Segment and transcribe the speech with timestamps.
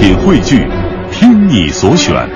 [0.00, 0.66] 品汇聚，
[1.12, 2.26] 听你所选，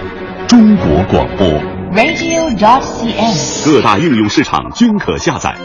[0.47, 1.49] 中国广播。
[1.97, 3.65] radio.dot.cn，。
[3.65, 5.57] 各大应用市场均可下载。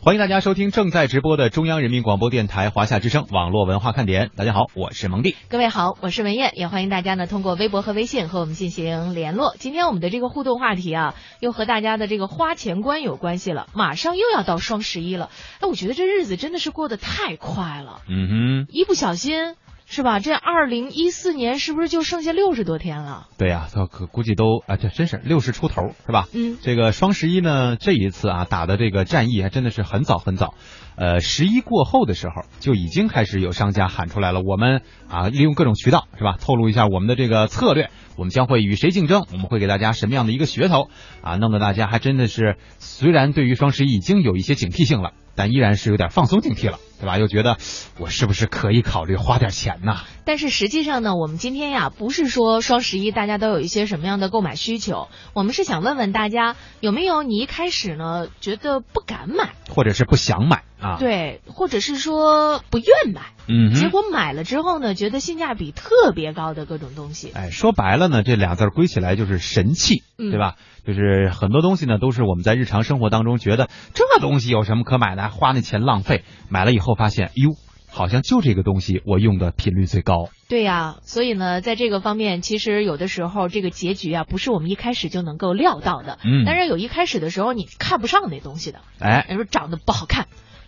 [0.00, 4.30] 欢迎大家收听正在直播的中央人民广播电台华夏之声网络文化看点。
[4.36, 5.34] 大家好，我是蒙蒂。
[5.48, 9.56] 各位好，我是文艳，也欢迎大家呢通过微博和微信和我们进行联络。
[9.58, 13.66] 今天我们的这个互动话题啊，又和大家的这个花钱观有关系了。
[13.74, 15.28] 马上又要到双十一了，
[15.60, 19.56] 哎，我觉得这日子真的是过得太快了，嗯哼，一不小心
[19.88, 20.18] 是吧？
[20.18, 23.28] 这二零一四年是不是就剩下六十多天了？
[23.38, 26.26] 对呀、他可估计都啊，这真是六十出头是吧？
[26.34, 30.54] 嗯，这个双十一呢，这一次啊打的这个战役还真的是很早很早，
[30.96, 40.88] 呃，十一过后的时候就已经开始有商家喊出来了，我们啊利用各种渠道是吧，透露一下我们的这个策略，我们将会与谁竞争，我们会给大家什么样的一个噱头
[41.22, 47.18] 啊，弄得大家还真的是虽然对于双十一已经有一些警惕性了，但依然是有点放松警惕了，对吧？
[47.18, 47.56] 又觉得
[47.98, 49.96] 我是不是可以考虑花点钱呢？
[50.24, 67.30] 但是实际上呢，我们今天呀，不是说双十一大家都有一些什么样的购买需求，我们是想问问大家有没有你一开始呢觉得不敢买，或者是不想买啊？，对，或者是说不愿买，嗯结果买了之后呢，觉得性价比特别高的各种东西。
[67.34, 70.56] 哎，说白了呢，这俩字儿归起来就是神器，嗯对吧？
[70.86, 77.56] 就是很多东西呢，都是我们在日常生活当中觉得这东西有什么可买的，花那钱浪费，买了以后发现，哟，
[77.90, 80.28] 好像就这个东西我用的频率最高。
[80.48, 86.18] 对呀、所以呢，在这个方面，其实有的时候这个结局啊，不是我们一开始就能够料到的。
[86.22, 90.26] 嗯当然有一开始的时候你看不上那东西的，哎，比如说长得不好看，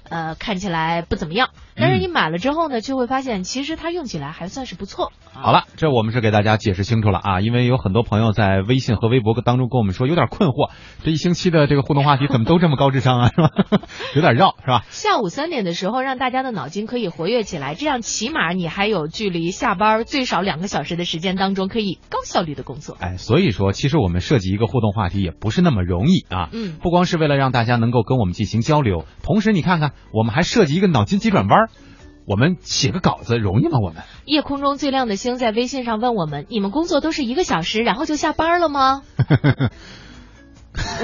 [0.08, 1.50] 呃，看起来不怎么样。
[1.76, 5.12] 但是你买了之后呢，就会发现其实它用起来还算是不错。
[5.38, 10.70] 啊好了，这我们是给大家解释清楚了啊，因为有很多朋友在微信和微博当中跟我们说有点困惑，
[11.04, 13.50] 这一星期的这个互动话题怎么都这么高智商啊，是吧？
[14.16, 14.84] 有点绕，是吧？
[14.90, 22.96] 下午三点的时候，让大家的脑筋可以活跃起来，这样起码你还有距离下班最少两个小时的时间当中，可以高效率的工作。
[22.98, 26.48] 哎，所以说，其实我们设计一个互动话题也不是那么容易啊。
[26.52, 31.70] 嗯不光是为了让大家能够跟我们进行交流，同时你看看，我们还设计一个脑筋急转弯儿，
[32.28, 33.78] 我们写个稿子容易吗？
[33.82, 39.00] 我们夜空中最亮的星在微信上问我们：你们工作都是一个小时，然后就下班了吗？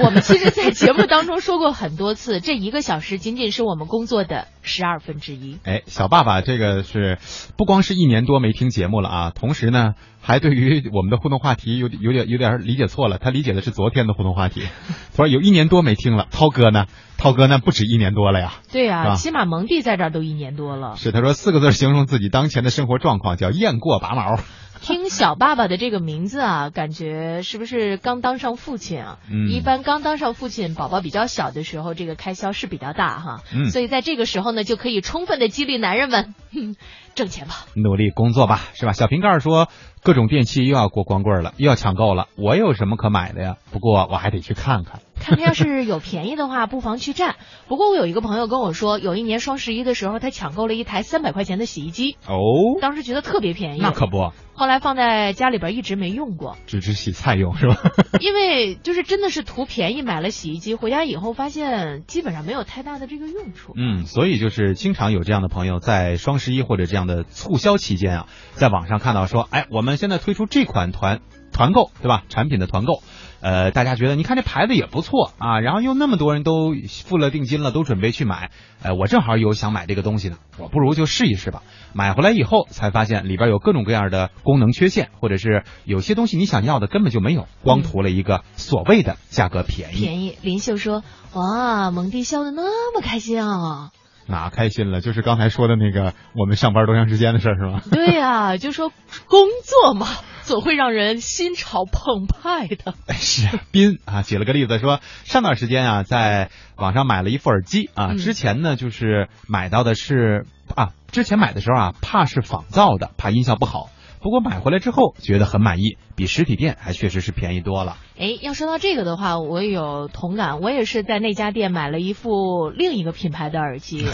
[0.04, 5.58] 我们其实，在节目当中说过很多次，这一个小时仅仅是我们工作的十二分之一。
[5.64, 7.18] 哎，小爸爸这个是
[7.56, 9.94] 不光是一年多没听节目了啊，同时呢，
[10.26, 14.62] 还对于我们的互动话题有有点有点理解错了，他理解的是昨天的互动话题，
[15.14, 16.26] 他说有一年多没听了。
[16.30, 16.86] 涛哥呢？
[17.18, 18.54] 涛哥那不止一年多了呀。
[18.72, 20.96] 对呀、起码蒙蒂在这儿都一年多了。
[20.96, 24.40] 是他说四个字形容自己当前的生活状况叫雁过拔毛。
[24.80, 29.18] 听小爸爸的这个名字啊，感觉是不是刚当上父亲啊？
[29.30, 33.42] 嗯一般刚当上父亲，宝宝比较小的时候，这个开销是比较大哈。
[33.54, 36.76] 嗯所以在这个时候呢，就可以充分的激励男人们，哼，
[37.14, 37.64] 挣钱吧。
[37.76, 38.92] 努力工作吧，是吧？
[38.92, 39.68] 小瓶盖说，
[40.04, 43.56] 各种电器又要过光棍了，又要抢购了，我有什么可买的呀？
[43.72, 45.00] 不过我还得去看看。
[45.24, 47.36] 看他要是有便宜的话，不妨去占。
[47.66, 52.36] 不过我有一个朋友跟我说，有一年双十一的时候，他抢购了一台三百块钱的洗衣机，哦，
[52.82, 57.78] 当时觉得特别便宜，那可不，后来放在家里边一直没用过，只只洗菜用是吧？
[58.20, 63.72] 因为就是真的是图便宜买了洗衣机，回家以后发现基本上没有太大的这个用处。
[63.76, 71.20] 嗯，所以就是经常有这样的朋友在双十一或者这样的促销期间啊，在网上看到说，哎，我们现在推出这款团
[71.52, 72.24] 团购，对吧？
[72.28, 73.02] 产品的团购，
[73.40, 76.74] 呃，大家觉得你看这牌子也不错啊，然后又那么多人都
[77.04, 78.50] 付了定金了，都准备去买，
[78.82, 81.62] 呃，我正好有想买这个东西呢，我不如就试一试吧。
[81.92, 91.04] 买回来以后才发现里边有各种各样的功能缺陷，或者是有些东西你想要的根本就没有，光图了一个所谓的价格便宜，便宜，林秀说
[91.34, 93.92] ：“哇，蒙蒂笑的那么开心啊！
[94.26, 95.00] 哪开心了？
[95.00, 97.82] 就是刚才说的那个我们上班多长时间的事儿是吗？
[97.90, 98.90] 对呀、就说
[99.26, 100.06] 工作嘛，
[100.44, 102.94] 总会让人心潮澎湃的。
[103.14, 113.90] 是斌啊，举了个例子说，上段时间啊，在网上买了一副耳机啊，嗯之前呢就是买到的是啊，之前买的时候啊，怕是仿造的，怕音效不好。
[114.24, 117.98] 不过买回来之后觉得很满意，比实体店还确实是便宜多了。
[118.18, 124.06] 哎，要说到这个的话，我也有同感，我也是在那家店买了一副另一个品牌的耳机。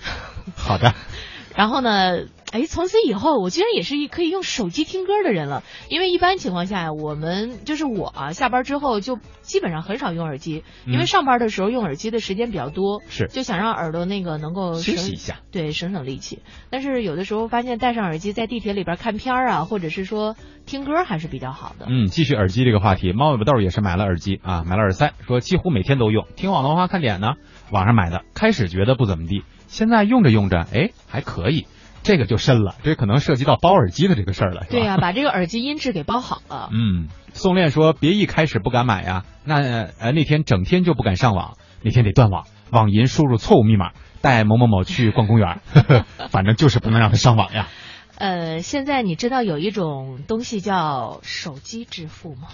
[0.56, 0.94] 好的，
[1.54, 2.16] 然后呢，
[2.50, 5.62] 哎，从此以后我居然也是一可以用手机听歌的人了。
[5.90, 15.40] 因为一般情况下，我们就是我啊，下班之后就基本上很少用耳机，因为嗯上班的时候用耳机的时间比较多，是就想让耳朵那个能够休息一下。
[15.52, 16.42] 对，省省力气。
[16.70, 20.34] 但是有的时候发现戴上耳机在地铁里边看片儿啊，或者是说
[20.64, 21.86] 听歌还是比较好的。
[21.88, 26.26] 嗯，继续耳机这个话题，猫尾巴豆也是买了耳机啊，买了耳塞，说几乎每天都用。
[26.34, 27.34] 听网络文化看点呢，
[27.70, 31.66] 网上买的，开始觉得不怎么地，现在用着用着，哎，还可以。
[32.08, 36.70] 这个就深了，这可能涉及到包耳机的这个事儿了，对呀、把这个耳机音质给包好了。
[36.72, 45.82] 嗯，宋恋说别一开始不敢买呀，那呃那天整天就不敢上网，那天得断网，网银输入错误密码，带某某某去逛公园，呵
[46.16, 47.68] 呵反正就是不能让他上网呀。
[48.16, 52.48] 呃，现在你知道有一种东西叫手机支付吗？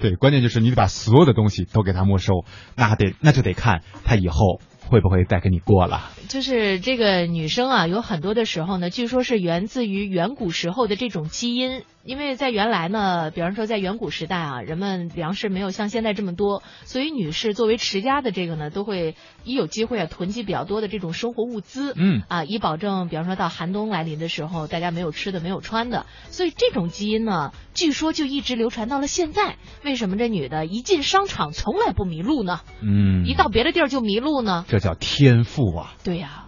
[0.00, 6.10] 对，关键就是你得把所有的东西都给他没收，那得那就得看他以后会不会再跟你过了。
[6.28, 21.92] 就是这个女生啊，有很多的时候呢，据说是源自于远古时候的这种基因，因为在原来呢，比方说在远古时代啊，人们粮食没有像现在这么多，所以女士作为持家的这个呢，都会一有机会啊囤积比较多的这种生活物资。
[21.96, 29.56] 嗯，啊，以保证，比方说到寒冬来临的时候，大家没有吃的，没有穿的，所以这种基因呢，据说就一直流传到了现在。
[29.84, 32.60] 为什么这女的一进商场从来不迷路呢？
[32.82, 34.64] 嗯，一到别的地儿就迷路呢？
[34.68, 35.94] 这叫天赋啊！
[36.02, 36.46] 对呀、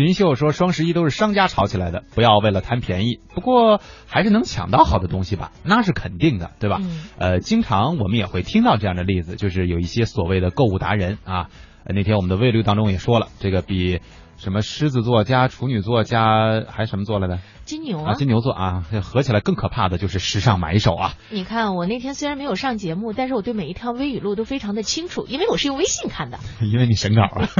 [0.00, 3.20] 林秀说双十一都是商家炒起来的，不要为了贪便宜。
[3.34, 6.78] 不过还是能抢到好的东西吧，那是肯定的，对吧？
[6.80, 11.48] 嗯呃，经常我们也会听到这样的例子，就是有一些所谓的购物达人啊。
[11.84, 14.00] 呃那天我们的微律当中也说了，这个比
[14.36, 18.14] 什么狮子座加处女座加还什么座来的金牛啊啊？
[18.14, 21.14] 金牛座啊，合起来更可怕的就是时尚买手啊。
[21.30, 26.38] 你看，我那天虽然没有上节目，但是我对每一条微语录都非常的清楚，因为我是用微信看的。
[26.60, 27.48] 因为你审稿了。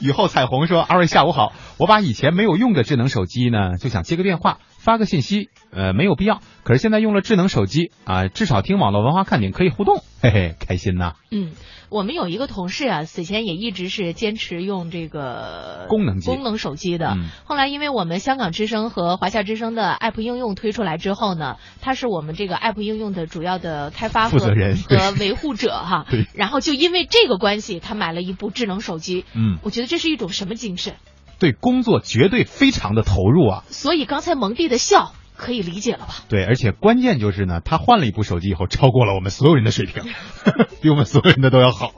[0.00, 6.40] 雨后彩虹说：“二位下午好，我把以前没有用的智能手机呢，就想接个电话、发个信息，呃，没有必要。
[6.64, 11.14] 可是现在用了智能手机啊、至少听网络文化看点可以互动， 嘿嘿，开心呐！
[11.30, 11.52] 嗯，
[11.88, 17.14] 我们有一个同事啊，此前也一直是坚持用这个功能机功能手机的。
[17.16, 26.26] 嗯后来因为我们香港之声和华夏之声的 App 应用推出来之后呢，他是我们这个 App 应用的主要的开发和负责人和维护者哈对。
[26.32, 29.26] 然后就因为这个关系，他买了一部智能手机。
[29.34, 30.94] 嗯，我觉得这是一种什么精神？
[31.38, 33.64] 对工作绝对非常的投入啊。
[33.68, 36.16] 所以刚才蒙蒂的笑可以理解了吧？
[36.28, 40.02] 对，而且关键就是呢，他换了一部手机以后，超过了我们所有人的水平，
[40.82, 41.94] 比我们所有人的都要好。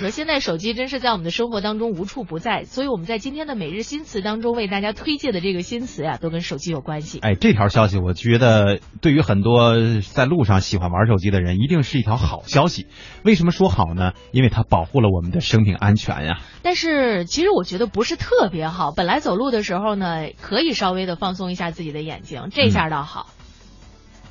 [0.00, 7.18] 可现在手机真是在我们的生活当中无处不在，所以我们在今天的每日新词当中为大家推荐的这个新词呀，都跟手机有关系。
[7.20, 12.86] 哎，这条消息我觉得对于很多在路上喜欢玩手机的人，一定是一条好消息。
[13.24, 14.12] 为什么说好呢？
[14.32, 16.38] 因为它保护了我们的生命安全呀。
[16.62, 18.92] 但是其实我觉得不是特别好。
[18.96, 23.26] 本来走路的时候呢，可以稍微的放松一下自己的眼睛，这下倒好。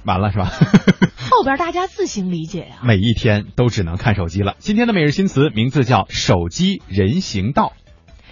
[0.05, 0.49] 完了是吧？
[1.29, 4.55] 后边大家自行理解呀、每一天都只能看手机了。
[4.59, 7.73] 今天的每日新词名字叫“手机人行道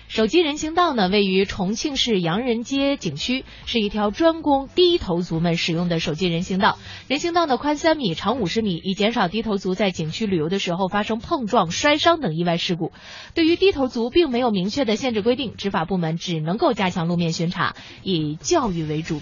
[0.07, 6.77] 手机人行道呢，位于重庆市洋人街景区，是一条专供低头族们使用的手机人行道。
[7.09, 12.93] 人行道呢宽三米，长五十米，以减少低头族在景区旅游的时候发生碰撞、摔伤等意外事故。
[13.35, 19.21] 对于低头族，并没有明确的限制规定，执法部门只能够加强路面巡查，以教育为主。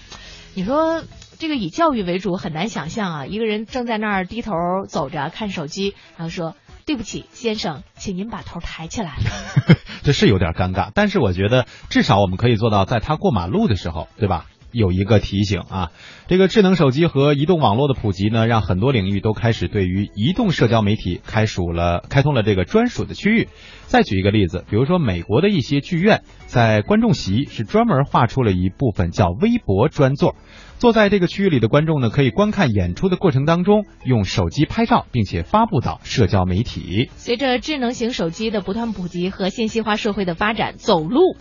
[0.55, 1.03] 你说
[1.37, 4.53] 这个以教育为主很难想象啊，一个人正在那儿低头
[4.87, 6.55] 走着看手机，然后说
[6.87, 9.15] ：“对不起，先生，请您把头抬起来。
[10.03, 14.45] ””这是有点尴尬，但是我觉得至少我们可以做到，在他过马路的时候，对吧？
[14.75, 15.91] 有一个提醒啊，
[16.27, 23.47] 这个智能手机和移动网络的普及呢，让很多领域都开始对于移动社交媒体开属了开通了这个专属的区域。
[23.85, 30.35] 再举一个例子，比如说美国的一些剧院在观众席是专门划出了一部分叫微博专座，
[30.77, 37.09] 坐在这个区域里的观众呢，可以观看演出的过程当中用手机拍照，并且发布到社交媒体。
[37.15, 41.37] 随着智能型手机的不断普及和信息化社会的发展，走路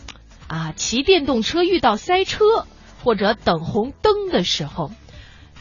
[0.47, 2.45] 啊，骑电动车遇到塞车
[3.05, 4.91] 或者等红灯的时候，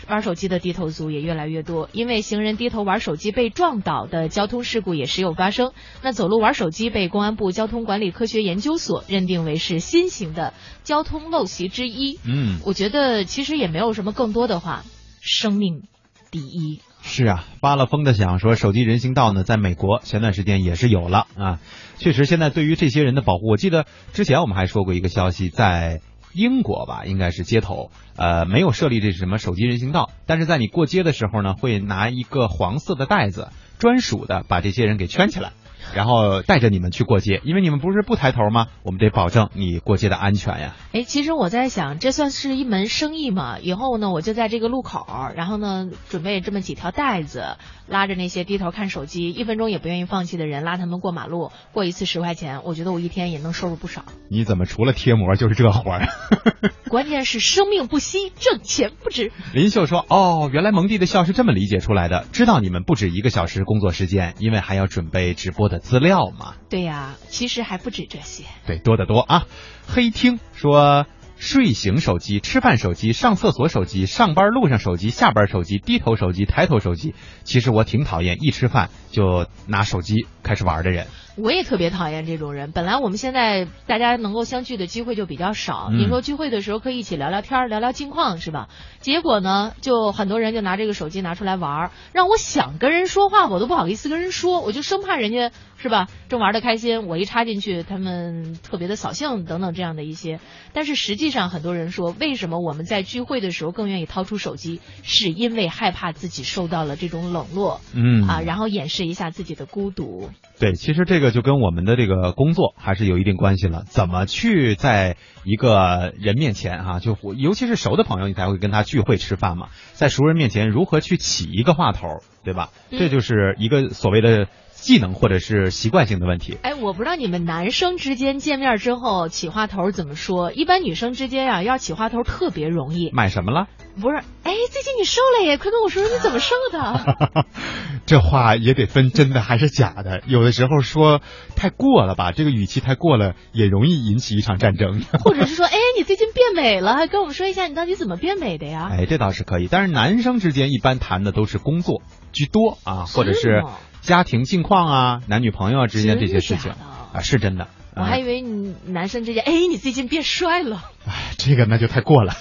[0.08, 1.90] 玩手机的低头族也越来越多。
[1.92, 5.74] 因为行人低头玩手机被撞倒的交通事故也时有发生。
[6.02, 12.20] 那走路玩手机被公安部交通管理科学研究所认定为是新型的交通陋习之一。
[12.26, 14.84] 嗯，我觉得其实也没有什么更多的话，
[15.22, 15.84] 生命
[16.32, 16.82] 第一。
[17.06, 21.60] 是啊，发了疯的想说，手机人行道呢，在美国前段时间也是有了啊。
[21.98, 26.00] 确实，现在对于这些人的保护，我记得之前我们还说过一个消息，在
[26.34, 33.50] 英国吧，应该是街头，呃，没有设立这什么手机人行道，但是在你过街的时候呢，会拿一个黄色的袋子，
[33.80, 35.52] 专属的把这些人给圈起来。
[35.96, 38.68] 然后带着你们去过街，因为你们不是不抬头吗？
[38.84, 40.76] 我们得保证你过街的安全呀。
[40.94, 43.60] 哎，其实我在想，这算是一门生意嘛？
[43.60, 54.04] 以后呢，我就在这个路口，然后呢，准备这么几条带子，拉着那些低头看手机、一分钟也不愿意放弃的人，拉他们过马路，过一次十块钱，我觉得我一天也能收入不少。
[54.30, 56.08] 你怎么除了贴膜就是这活儿？
[56.90, 59.32] 关键是生命不息，挣钱不止。
[59.54, 66.54] 林秀说：“哦，原来蒙蒂的笑是这么理解出来的，知道你们不止一个小时工作时间，因为还要准备直播的资料嘛。
[66.70, 68.46] 对呀，其实还不止这些。
[68.66, 69.46] 对，多得多啊。”
[69.86, 71.06] 黑听说。
[71.36, 77.16] 睡醒手机、吃饭手机、上厕所手机、上班路上手机、下班手机、低头手机、抬头手机。
[77.44, 81.08] 其实我挺讨厌一吃饭就拿手机开始玩的人。
[81.36, 82.72] 我也特别讨厌这种人。
[82.72, 88.70] 本来我们现在大家能够相聚的机会就比较少，嗯你说聚会的时候可以一起聊聊天、聊聊近况是吧？
[89.00, 100.40] 结果呢，就很多人就拿这个手机拿出来玩，让我想跟人说话，我都不好意思跟人说，我就生怕人家是吧正玩的开心，我一插进去，他们特别的扫兴等等这样的一些。
[100.72, 107.82] 但是实际上，很多人说，为什么我们在聚会的时候更愿意掏出手机，是因为害怕自己受到了这种冷落。
[107.94, 110.30] 嗯啊，然后掩饰一下自己的孤独。
[110.60, 113.84] 对，其实这个就跟我们的这个工作还是有一定关系了。
[113.86, 122.08] 怎么去在一个人面前啊，就尤其是熟的朋友，你才会跟他聚会吃饭嘛，在熟人面前如何去起一个话头，
[122.44, 122.70] 对吧？
[122.90, 124.48] 嗯这就是一个所谓的
[124.84, 126.58] 技能或者是习惯性的问题。
[126.62, 130.52] 哎，我不知道你们男生之间见面之后起话头怎么说？
[130.52, 133.10] 一般女生之间呀、要起话头特别容易。
[133.14, 133.68] 买什么了？
[133.96, 137.46] 不是，哎，最近你瘦了耶，快跟我说说你怎么瘦的？
[138.06, 141.22] 这话也得分真的还是假的，有的时候说
[141.56, 145.02] 太过了吧，这个语气太过了，也容易引起一场战争。
[145.24, 148.90] 或者是说，哎，你最近变美了，还跟我们说一下你到底怎么变美的呀？
[148.92, 152.02] 哎，这倒是可以，但是男生之间一般谈的都是工作
[152.34, 156.74] 居多啊，或者是吗家庭近况啊、男女朋友啊之间这些事情
[157.14, 157.70] 啊，是真的。
[157.96, 160.84] 我还以啊为你男生之间，哎，你最近变帅了。
[161.08, 162.34] 哎，这个那就太过了。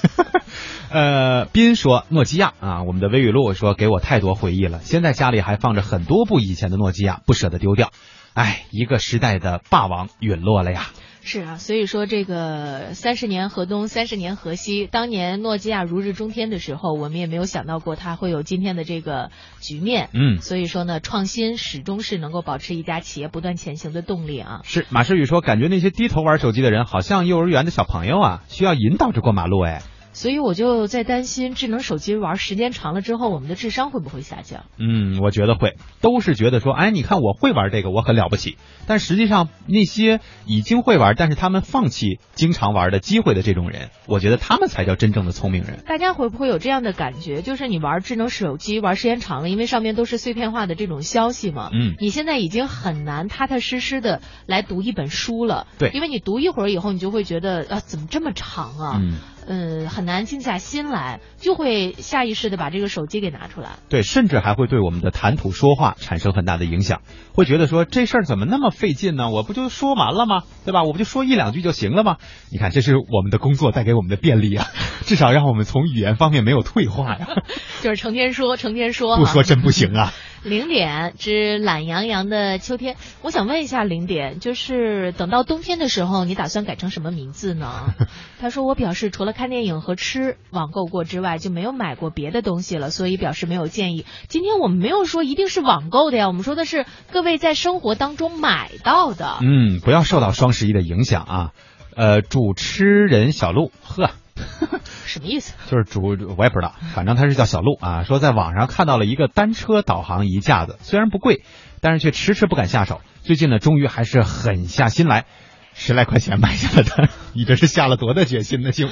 [0.91, 7.91] 呃，斌说诺基亚啊，我们的微雨露说给我太多回忆了，现在家里还放着很多部以前的诺基亚，不舍得丢掉。
[8.35, 10.87] 哎，一个时代的霸王陨落了呀。
[11.25, 14.89] 是啊，所以说这个三十年河东，三十年河西。
[14.89, 20.11] 当年诺基亚如日中天的时候，我们也没有想到过它会有今天的这个局面。
[20.13, 24.63] 嗯，所以说呢，创新始终是能够保持一家企业不断前行的动力啊。
[24.65, 29.81] 是马世宇说，感觉那些低头玩手机的人，好像幼儿园的小朋友啊，需要引导着过马路哎。
[30.13, 34.65] 所以我就在担心，智能手机玩时间长了之后，我们的智商会不会下降？
[34.79, 38.57] 嗯，我觉得会，都是觉得说，哎，你看我会玩这个，我很了不起。
[38.87, 45.83] 但实际上，那些已经会玩，但是他们放弃经常玩的机会的这种人，我觉得他们才叫真正的聪明人。
[45.87, 47.43] 大家会不会有这样的感觉？
[47.43, 55.67] 就是你玩智能手机玩时间长了，因为上面都是碎片化的这种消息嘛，嗯你现在已经很难踏踏实实的来读一本书了。
[55.79, 59.01] 对因为你读一会儿以后，你就会觉得啊，怎么这么长啊？
[59.01, 63.71] 嗯，嗯，很难静下心来，就会下意识的把这个手机给拿出来。
[63.89, 67.03] 对，甚至还会对我们的谈吐说话产生很大的影响，
[67.35, 69.31] 会觉得说这事儿怎么那么费劲呢？
[69.31, 70.43] 我不就说完了吗？
[70.65, 70.85] 对吧？
[70.85, 72.17] 我不就说一两句就行了吗？
[72.51, 74.67] 你看，这是我们的工作带给我们的便利啊，
[75.07, 77.29] 至少让我们从语言方面没有退化呀。
[77.83, 80.13] 就是成天说，成天说，不说真不行啊。
[80.45, 87.95] 零点之懒洋洋的秋天，我想问一下零点，就是等到冬天的时候，你打算改成什么名字呢？
[88.41, 94.05] 他说我表示除了看电影和吃网购过之外，就没有买过别的东西了，所以表示没有建议。
[94.27, 99.39] 今天我们没有说一定是网购的呀，我们说的是各位在生活当中买到的。
[99.43, 101.51] 嗯，不要受到双十一的影响啊。
[101.95, 104.11] 呃，主持人小鹿，呵。
[105.07, 105.55] 什么意思？
[105.71, 106.01] 就是主，
[106.37, 108.05] 我也不知道，反正他是叫小鹿啊。
[108.05, 111.45] 说在网上看到了一个单车导航仪架子，虽然不贵，
[111.81, 113.01] 但是却迟迟不敢下手。
[113.23, 115.27] 最近呢，终于还是狠下心来，
[115.75, 117.09] 十来块钱买下了它。
[117.35, 118.73] 你这是下了多大决心呢？
[118.73, 118.89] 请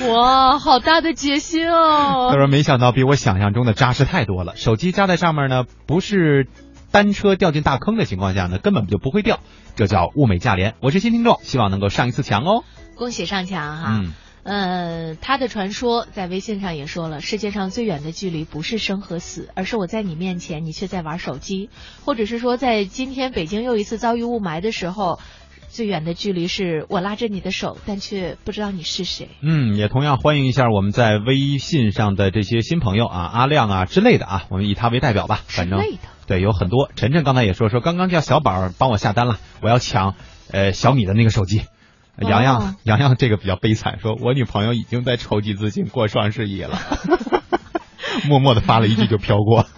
[0.00, 0.14] 问？
[0.14, 2.28] 哇，好大的决心哦！
[2.32, 4.56] 他说没想到比我想象中的扎实太多了。
[4.56, 6.48] 手机夹在上面呢，不是
[6.90, 9.40] 单车掉进大坑的情况下呢，根本就不会掉，
[9.74, 10.74] 这叫物美价廉。
[10.80, 12.64] 我是新听众，希望能够上一次墙哦。
[12.94, 13.84] 恭喜上墙哈！
[13.90, 14.12] 嗯。
[14.46, 21.68] 呃，他的传说在微信上也说了，世界上最远的距离不是生和死，而是我在你面前，你却在玩手机，
[22.04, 25.18] 或者是说，在今天北京又一次遭遇雾霾的时候，
[25.68, 29.30] 最远的距离是我拉着你的手，但却不知道你是谁。
[29.42, 35.80] 嗯，也同样欢迎一下我们在微信上的这些新朋友啊，阿亮啊之类的啊，我们以他为代表吧，反正
[36.28, 36.88] 对有很多。
[36.94, 40.14] 晨晨刚才也说说，刚刚叫小宝帮我下单了，我要抢
[40.52, 41.62] 呃小米的那个手机。
[42.18, 46.78] 洋洋哦洋洋这个比较悲惨，说我女朋友已经在筹集资金过双十一了，
[48.28, 49.66] 默默的发了一句就飘过。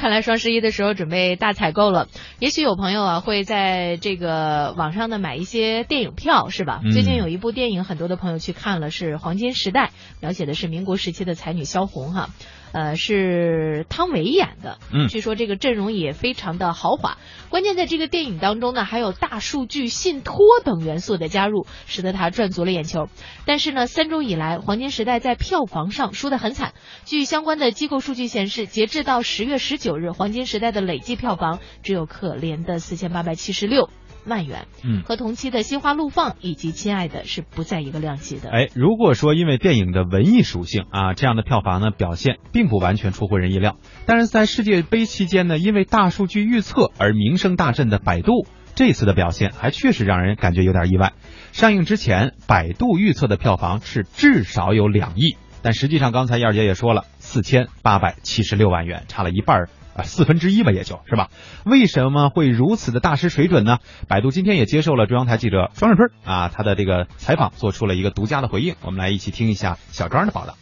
[0.00, 2.08] 看来双十一的时候准备大采购了。
[2.38, 6.80] 也许有朋友啊会在这个网上呢买一些电影票，是吧？
[6.82, 9.86] 嗯最近有一部电影，很多的朋友去看了，是《黄金时代》，
[10.20, 12.30] 描写的是民国时期的才女萧红哈。
[12.72, 17.18] 呃，是汤唯演的，嗯据说这个阵容也非常的豪华。
[17.48, 23.08] 关键在这个电影当中呢，还有大数据、信托等元素的加入，使得它赚足了眼球。
[23.44, 26.74] 但是呢，三周以来，《黄金时代》在票房上输得很惨。
[27.04, 33.90] 据相关的机构数据显示，截至到十月十九日，《黄金时代》的累计票房只有可怜的四千八百七十六
[34.26, 34.66] 万元。
[34.84, 38.50] 嗯，和同期的《心花怒放》以及《亲爱的》是不在一个量级的。
[38.50, 43.76] 哎，如果说因为电影的文艺属性啊，这样的票房呢表现并不完全出乎人意料。
[44.06, 51.12] 但是在世界杯期间呢，因为大数据预测而名声大振的百度，这次的表现还确实让人感觉有点意外。
[51.52, 59.68] 上映之前，百度预测的票房是至少有两亿，但实际上刚才燕儿姐也说了，四千八百七十六万元，差了一半儿
[60.02, 61.30] 四分之一吧，也就是吧。
[61.64, 63.78] 为什么会如此的大失水准呢？
[64.08, 68.74] 百度今天也接受了中央台记者庄顺春啊他的这个采访，做出了一个独家的回应。
[68.82, 70.54] 我们来一起听一下小庄的报道。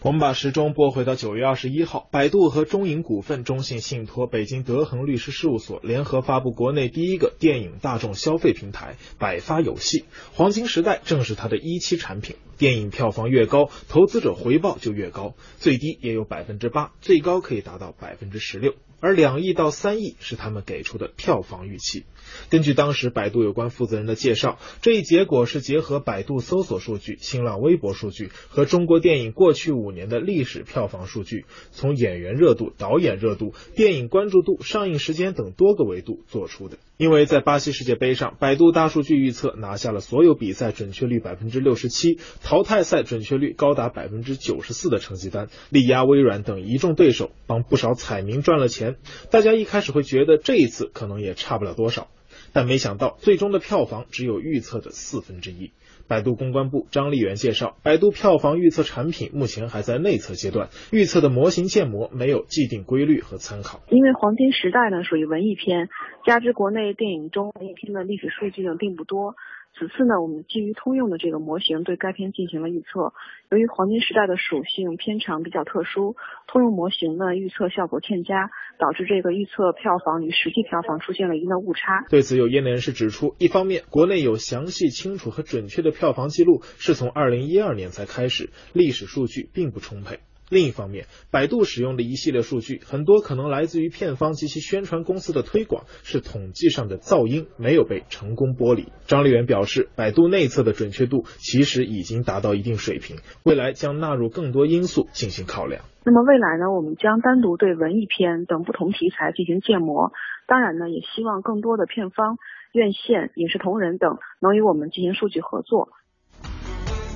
[0.00, 12.36] 我们把时钟拨回到九月二十一号，百度和中银股份、中信信托、北京德恒律师事务所联合发布国内第一个电影大众消费平台百发有戏，黄金时代正是它的一期产品。
[12.58, 18.74] 电影票房越高，投资者回报就越高，最低也有百分之八，最高可以达到百分之十六。
[19.00, 22.04] 而两亿到三亿是他们给出的票房预期。
[22.50, 36.78] 根据当时百度有关负责人的介绍，这一结果是结合百度搜索数据、新浪微博数据和中国电影过去五年的历史票房数据，从演员热度、导演热度、电影关注度、上映时间等多个维度做出的。
[36.96, 48.96] 因为在巴西世界杯上，百度大数据预测拿下了所有比赛准确率百分之六十七、淘汰赛准确率高达百分之九十四的成绩单，力压微软等一众对手，帮不少彩民赚了钱。
[49.30, 52.08] 大家一开始会觉得这一次可能也差不了多少，
[52.52, 55.72] 但没想到最终的票房只有预测的四分之一。
[56.08, 63.80] 百度公关部张立元介绍，百度票房预测产品目前还在内测阶段，预测的模型建模没有既定规律和参考。
[63.90, 65.90] 因为《黄金时代》呢属于文艺片，
[66.24, 69.34] 加之国内电影中文艺片的历史数据呢并不多。
[69.78, 73.12] 此次呢，我们基于通用的这个模型对该片进行了预测。
[73.50, 76.16] 由于《黄金时代》的属性片长比较特殊，
[76.48, 82.04] 通用模型呢预测效果欠佳，导致这个预测票房与实际票房出现了一定的误差。
[82.10, 90.18] 对此，有业内人士指出，一方面，国内有详细、清楚和准确的票房记录是从二零一二年才开始，历史数据并不充沛。
[90.50, 98.92] 另一方面，百度使用的一系列数据很多可能来自于片方及其宣传公司的推广，是统计上的噪音，没有被成功剥离。
[99.06, 105.84] 张立元表示，百度内测的准确度其实已经达到一定水平，未来将纳入更多因素进行考量。
[106.04, 110.12] 那么未来呢，我们将单独对文艺片等不同题材进行建模，
[110.46, 112.38] 当然呢，也希望更多的片方、
[112.72, 115.90] 院线、影视同仁等能与我们进行数据合作。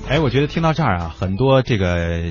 [0.09, 2.21] 哎，我觉得听到这儿啊，很多这个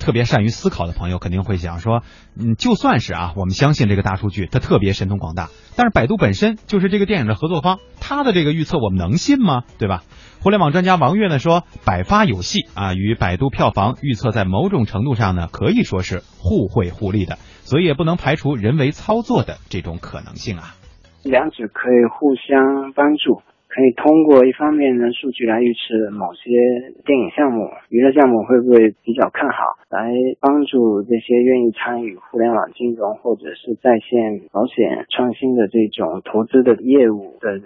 [0.00, 2.02] 特别善于思考的朋友肯定会想说，
[2.38, 9.62] 嗯，就算是啊，我们相信这个大数据它特别神通广大，但是百度本身就是这个电影的合作方，它的这个预测我们能信吗？
[9.78, 10.02] 对吧？
[10.42, 20.74] 互联网专家王悦呢说，百发有戏啊，与百度票房预测在某种程度上呢可以说是互惠互利的，所以也不能排除人为操作的这种可能性啊。
[21.22, 23.40] 两者可以互相帮助。
[23.74, 26.48] 可以通过一方面的数据来预测某些
[27.04, 37.58] 电影项目、娱乐项目会不会比较看好，来帮助这些愿意参与互联网金融或者是在线保险创新的这种投资的业务的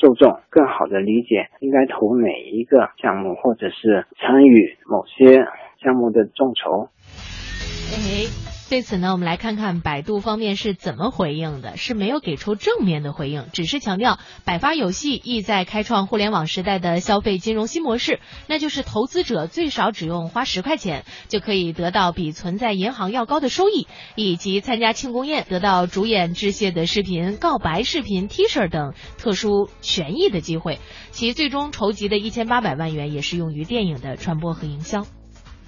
[0.00, 5.48] 受众，更好的理解应该投哪一个项目，或者是参与某些
[5.82, 6.86] 项目的众筹。
[8.68, 30.80] 对此呢，我们来看看百度方面是怎么回应的，是没有给出正面的回应，只是强调百发有戏，意在开创互联网时代的消费金融新模式，那就是投资者最少只用花十块钱就可以得到比存在银行要高的收益，以及参加庆功宴得到主演致谢的视频、告白视频、T 恤等特殊权益的机会。
[31.12, 35.06] 其最终筹集的一千八百万元也是用于电影的传播和营销。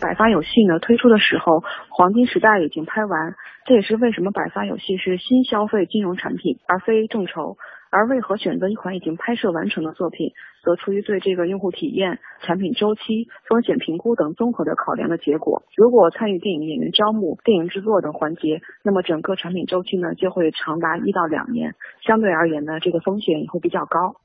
[0.01, 3.35] 百发有戏呢推出的时候，黄金时代已经拍完，
[3.67, 7.57] 这也是为什么百发有戏是新消费金融产品，而非众筹。
[7.91, 15.63] 而为何选择一款已经拍摄完成的作品，则出于对这个用户体验、产品周期、风险评估等综合的考量的结果。
[15.75, 24.17] 如果参与电影演员招募、电影制作等环节，那么整个产品周期呢就会长达一到两年，相对而言呢，这个风险也会比较高。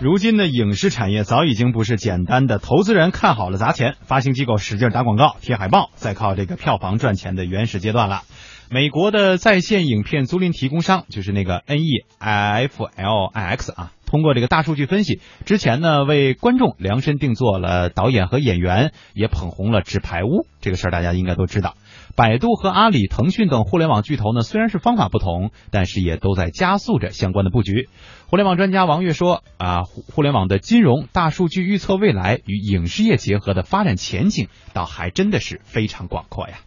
[0.00, 8.22] 如今的影视产业早已经不是简单的投资人看好了砸钱，发行机构使劲打广告、贴海报，再靠这个票房赚钱的原始阶段了。
[8.70, 20.26] 美国的在线影片租赁提供商就是那个 Netflix 啊，通过这个大数据分析，之前呢为观众量身定做了导演和演员，也捧红了《纸牌屋》
[20.60, 21.74] 这个事儿，大家应该都知道。
[22.14, 27.88] 百度和阿里、腾讯等互联网巨头呢，虽然是方法不同，但是也都在加速着相关的布局。
[28.30, 36.58] 互联网专家王悦说：“啊，互联网的金融大数据预测未来与影视业结合的发展前景，倒还真的是非常广阔呀。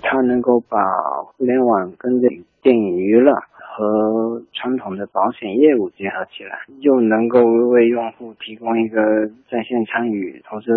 [0.00, 0.78] 它能够把
[1.36, 2.22] 互联网跟
[2.62, 3.34] 电影娱乐
[3.80, 9.00] 和传统的保险业务结合起来，又能够为用户提供一个
[9.48, 10.68] 在线参与投资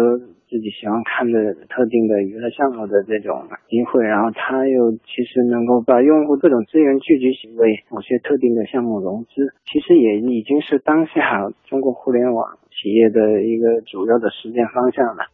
[0.48, 15.26] 自己喜欢看的特定的娱乐项目的这种机会，然后它又其实能够把用户各种资源聚集起为某些特定的项目融资，其实也已经是当下中国互联网企业的一个主要的实践方向了。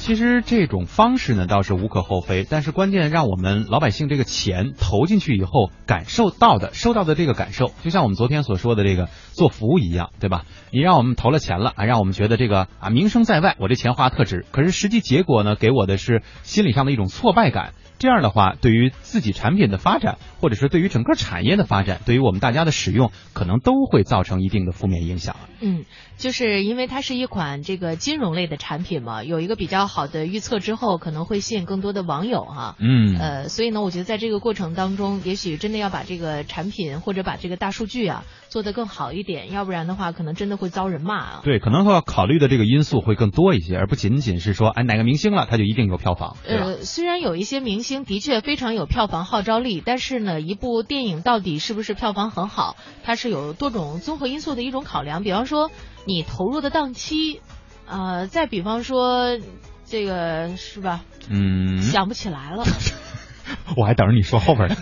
[0.00, 9.08] 其实这种方式呢倒是无可厚非，但是关键让我们老百姓这个钱投进去以后感受到的、收到的这个感受，就像我们昨天所说的这个
[9.40, 10.44] 做服务一样，对吧？
[10.70, 17.72] 你让我们投了钱了啊，让我们觉得这个啊名声在外，我这钱花特值，可是实际结果呢，给我的是心理上的一种挫败感。
[17.98, 25.36] 这样的话，对于自己产品的发展，或者是对于整个产业的发展，对于我们大家的使用，可能都会造成一定的负面影响。
[25.60, 25.84] 嗯，
[26.16, 32.76] 就是因为它是一款这个金融类的产品嘛，有一个比较好的预测之后，可能会吸引更多的网友哈。
[32.78, 41.40] 嗯，呃，所以呢，我觉得在这个过程当中，也许真的要把这个产品或者把这个大数据啊做得更好一点，要不然的话，可能真的会遭人骂啊。
[41.44, 46.36] 对，可能会要考虑的这个因素会更多一些，而不仅仅是说，哎，哪个明星了，他就一定有票房。
[46.44, 55.22] 呃，虽然有一些明星的确非常有票房号召力，但是呢，一部电影到底是不是票房很好，它是有多种综合因素的一种考量。
[55.22, 55.70] 比方说，
[56.04, 57.40] 你投入的档期，
[57.86, 59.38] 呃，再比方说，
[59.84, 61.04] 这个是吧？
[61.30, 62.64] 嗯，想不起来了。
[63.76, 64.74] 我还等着你说后边呢。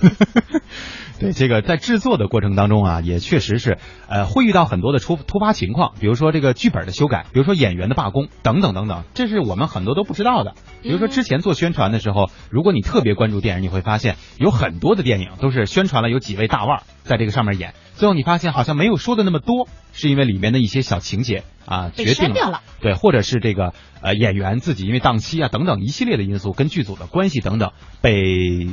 [1.20, 3.78] 对，这个在制作的过程当中啊，也确实是
[4.09, 10.54] 呃会遇到很多的突突发情况，比如说这个剧本的修改，比如说演员的罢工等等等等，这是我们很多都不知道的。
[10.81, 28.68] 比如说之前做宣传的时候，如果你特别关注电影，你会发现有很多的电影都是宣传了有几位大腕在这个上面演，最后你发现好像没有说的那么多，是因为里面的一些小情节啊决定了，对，或者是这个呃演员自己因为档期啊等等一系列的因素跟剧组的关系等等被。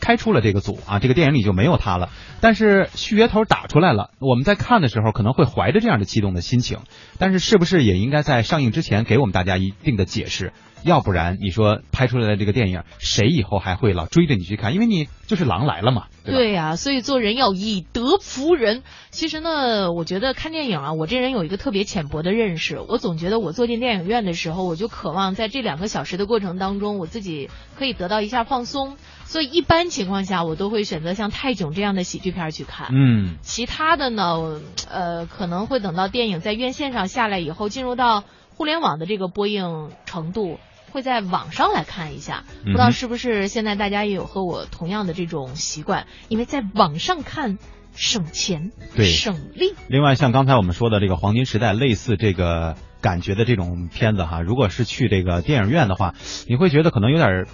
[0.00, 2.08] 开出了这个组啊，这个电影里就没有他了。
[2.40, 6.78] 但是续约头打出来了，我们在看的时候可能会怀着这样的激动的心情。
[7.18, 10.52] 但是是不是也应该在上映之前给我们大家一定的解释？
[10.82, 14.74] 要不然你说拍出来的这个电影，谁以后还会老追着你去看？
[14.74, 16.06] 因为你就是狼来了嘛。
[16.24, 18.82] 对呀，所以做人要以德服人。
[19.10, 22.78] 其实呢，我觉得看电影啊，我这人有一个特别浅薄的认识。
[22.78, 28.96] 我总觉得我坐进电影院的时候，我就渴望在这两个小时的过程当中，我自己可以得到一下放松。
[29.24, 32.88] 所以一般情况下，我都会选择像泰囧这样的喜剧片去看。
[32.92, 38.24] 嗯，其他的呢，呃，可能会等到电影在院线上下来以后，进入到
[38.56, 40.58] 互联网的这个播映程度，
[40.92, 42.44] 会在网上来看一下。
[42.64, 46.06] 不知道是不是现在大家也有和我同样的这种习惯？
[46.28, 47.58] 因为在网上看
[47.94, 49.74] 省钱，对，省力。
[49.88, 56.14] 另外，像刚才我们说的这个黄金时代，类似这个感觉的这种片子哈，如果是去这个电影院的话，
[56.46, 57.46] 你会觉得可能有点。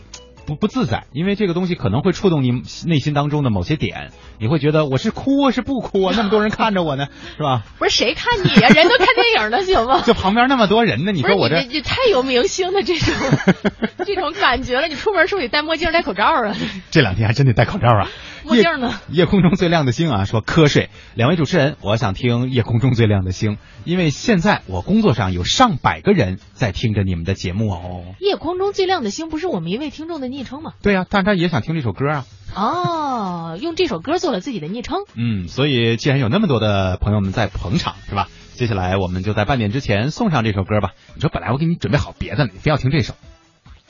[0.46, 6.14] 不不自在，因为这个东西可能会触动你内心当中的某些点，你会觉得我是哭啊是不哭啊？
[6.16, 7.64] 那么多人看着我呢，是吧？
[7.78, 8.68] 不是谁看你呀？
[8.68, 10.02] 人都看电影呢，行吗？
[10.06, 13.14] 就旁边那么多人呢，你说我这你太有明星的这种
[14.06, 14.86] 这种感觉了。
[14.88, 16.54] 你出门是不是得戴墨镜戴口罩啊？
[16.90, 18.08] 这两天还真得戴口罩啊。
[18.46, 19.00] 墨镜呢？
[19.10, 20.88] 夜空中最亮的星啊，说瞌睡。
[21.14, 28.04] 两位主持人，我想听夜空中最亮的星，因为现在我工作上有上百个人在听着你们的节目哦。
[28.20, 30.72] 夜空中最亮的星不是我们一位听众的昵称吗？
[30.80, 32.24] 对呀，但是他也想听这首歌啊。
[32.54, 34.98] 哦，用这首歌做了自己的昵称。
[35.14, 38.28] 嗯，所以既然有那么多的朋友们在捧场，是吧？
[38.54, 40.92] 接下来我们就在半点之前送上这首歌吧。
[41.14, 43.14] 你说本来我给你准备好别的，你非要听这首，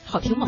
[0.05, 0.47] 好听吗？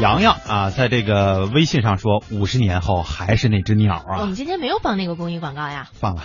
[0.00, 4.20] 洋洋啊，在这个微信上说，五十年后还是那只鸟啊。
[4.20, 5.88] 我们今天没有放那个公益广告呀。
[5.92, 6.22] 放了，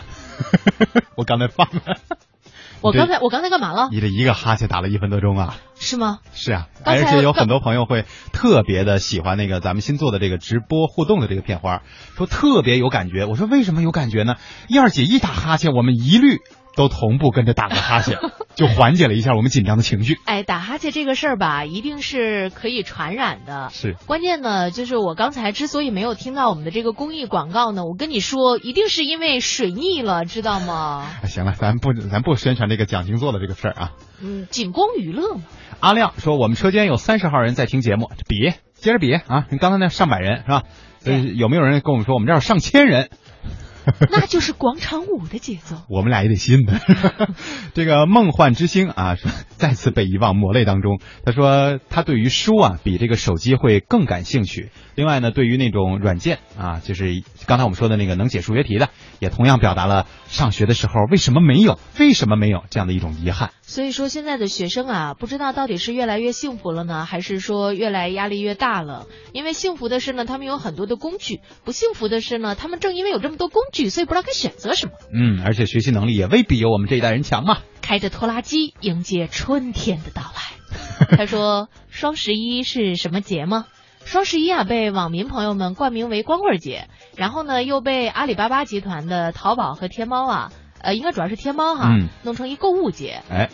[1.18, 1.98] 我刚才放了。
[2.82, 3.90] 我刚才我刚才干嘛了？
[3.92, 5.56] 你这一个哈欠打了一分多钟啊？
[5.76, 6.20] 是吗？
[6.34, 11.82] 是啊，而且有很多朋友会特别的喜欢那个咱们新做的这个直播互动的这个片花，
[12.16, 13.26] 说特别有感觉。
[13.26, 14.36] 我说为什么有感觉呢？
[14.70, 16.42] 燕儿姐一打哈欠，我们一律
[16.76, 18.18] 都同步跟着打个哈欠，
[18.56, 20.18] 就缓解了一下我们紧张的情绪。
[20.26, 23.70] 哎，打哈欠这个事儿吧，一定是可以传染的。
[23.72, 31.08] 是，关键呢，就是我刚才之所以没有听到我们的这个公益广告呢，我跟你说，一定是因为水逆了，知道吗？
[31.24, 33.92] 哎行了，咱不咱不宣传这个讲星座的这个事儿啊。
[34.22, 35.42] 嗯，仅供娱乐嘛。
[35.80, 39.46] 阿亮说，我们车间有三十号人在听节目，比接着比啊！
[39.50, 40.64] 你刚才那上百人是吧？
[41.06, 43.10] 呃，有没有人跟我们说我们这儿有上千人？
[44.12, 45.78] 那就是广场舞的节奏。
[45.90, 46.80] 我们俩也得信的。
[47.74, 49.16] 这个梦幻之星啊，
[49.58, 51.00] 再次被遗忘，抹泪当中。
[51.26, 54.70] 他说他对于书啊比这个手机会更感兴趣。
[54.96, 63.52] 另外呢，对于那种软件啊，就是刚才我们说的那个能解数学题的，也同样表达了上学的时候为什么没有、为什么没有这样的一种遗憾。
[63.62, 69.06] 所以说，现在的学生啊，不知道到底是越来越幸福了呢，还是说越来压力越大了？
[69.34, 74.94] 因为幸福的是呢，他们有很多的工具；不幸福的是呢，他们正因为有这么多工具，所以不知道该选择什么。
[75.14, 77.58] 嗯，而且学习能力也未必有我们这一代人强嘛。
[77.82, 81.12] 开着拖拉机迎接春天的到来。
[81.18, 83.66] 他说：“双十一是什么节吗？”
[84.06, 93.22] 双十一啊，被网民朋友们冠名为光棍节，然后呢，又被阿里巴巴集团的淘宝和天猫啊，呃，应该主要是天猫哈，嗯弄成一购物节。
[93.30, 93.50] 哎，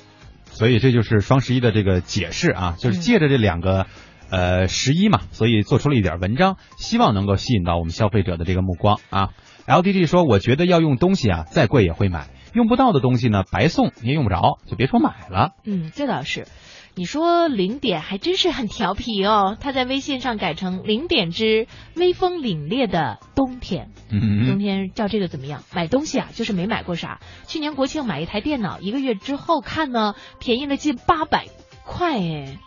[0.45, 3.88] 所以这就是双十一的这个解释啊，就是借着这两个。
[4.34, 9.31] 呃，十一嘛，所以做出了一点文章，希望能够吸引到我们消费者的这个目光啊。
[9.67, 15.52] LDG 说，我觉得要用东西啊，再贵也会买，用不到的东西呢，白送你也用不着，就别说买了。
[15.65, 16.47] 嗯，这倒是。
[16.93, 23.91] 你说零点还真是很调皮哦，他在微信上改成零点之微风凛冽的冬天。
[24.10, 25.63] 嗯，冬天叫这个怎么样？
[25.74, 27.21] 买东西啊，就是没买过啥。
[27.47, 31.45] 去年国庆买一台电脑，一个月之后看呢，便宜了近八百
[31.86, 32.58] 块哎。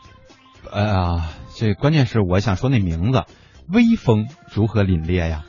[0.73, 3.25] 哎呀，这关键是我想说那名字，
[3.71, 5.45] 微风如何凛冽呀？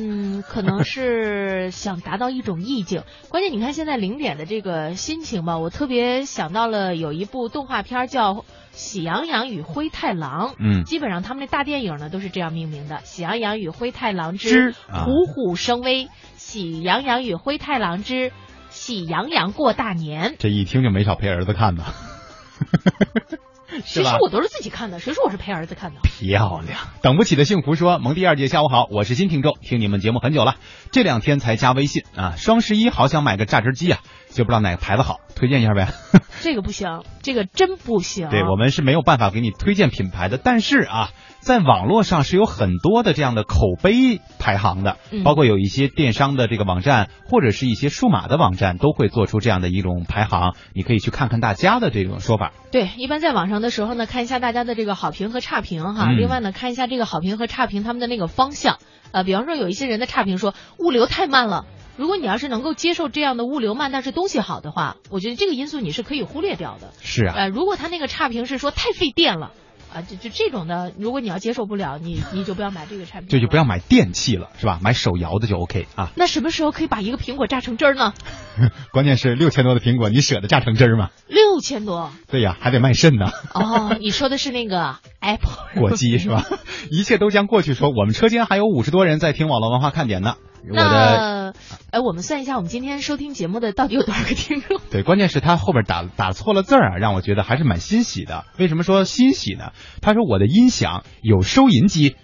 [0.00, 3.02] 嗯，可能是想达到一种意境。
[3.28, 8.34] 关键你看现在零点的这个心情吧，我特别想到了有一部动画片叫
[8.70, 10.50] 《喜羊羊与灰太狼》。
[10.60, 16.04] 嗯，基本上他们那大电影呢都是这样命名的：《喜羊羊与灰太狼之虎虎生威》，
[16.36, 18.30] 《喜羊羊与灰太狼之
[18.70, 20.32] 喜羊羊过大年》。
[20.38, 21.84] 这一听就没少陪儿子看呢。
[23.84, 24.98] 谁说我都是自己看的？
[24.98, 26.00] 谁说我是陪儿子看的？
[26.02, 26.80] 漂亮！
[27.02, 30.56] 等不起的幸福说：“蒙蒂二姐，下午好，我是新听众，听你们节目很久了，
[30.90, 32.34] 这两天才加微信啊。
[32.36, 34.00] 双十一好想买个榨汁机啊，
[34.30, 35.88] 就不知道哪个牌子好，推荐一下呗。
[36.42, 38.28] 这个不行，这个真不行。
[38.28, 52.52] 对我们是没有办法给你推荐品牌的，但是啊，在网络上是有很多的这样的口碑排行的，嗯、包括有一些电商的这个网站或者是一些数码的网站都会做出这样的一种排行，你可以去看看大家的这种说法。
[52.70, 56.06] 对，一般在网上的时候呢，看一下大家的这个好评和差评哈。
[56.10, 58.78] 嗯、另外呢，看一下这个好评和差评他们的那个方向。
[59.10, 61.64] 呃，比方说有一些人的差评说物流太慢了。
[61.98, 66.92] 如果你要是能够接受这样的物流慢，但是东西好的话，我觉得这个因素你是可以忽略掉的。
[67.00, 67.34] 是啊。
[67.36, 69.50] 呃，如果他那个差评是说太费电了，
[69.92, 73.28] 啊，就就这种的，如果你要接受不了，你你就不要买这个产品。
[73.28, 74.78] 这就不要买电器了，是吧？
[74.80, 76.12] 买手摇的就 OK 啊。
[76.14, 78.14] 那什么时候可以把一个苹果榨成汁儿呢？
[78.92, 81.10] 关键是六千多的苹果，你舍得榨成汁儿吗？
[81.26, 82.12] 六千多。
[82.28, 83.26] 对呀，还得卖肾呢。
[83.54, 86.44] 哦，你说的是那个 Apple 果机是吧？
[86.92, 87.74] 一切都将过去。
[87.74, 90.36] 说我们车间还有五十多人在听网络文化看点呢。
[90.64, 91.52] 那，
[91.90, 94.80] 哎，我们算一下，我们今天收听节目的到底有多少个听众？
[94.90, 98.44] 对，关键是他后边打打错了字儿啊，让我觉得还是蛮欣喜的。
[98.58, 99.72] 为什么说欣喜呢？
[100.02, 102.16] 他说我的音响有收银机，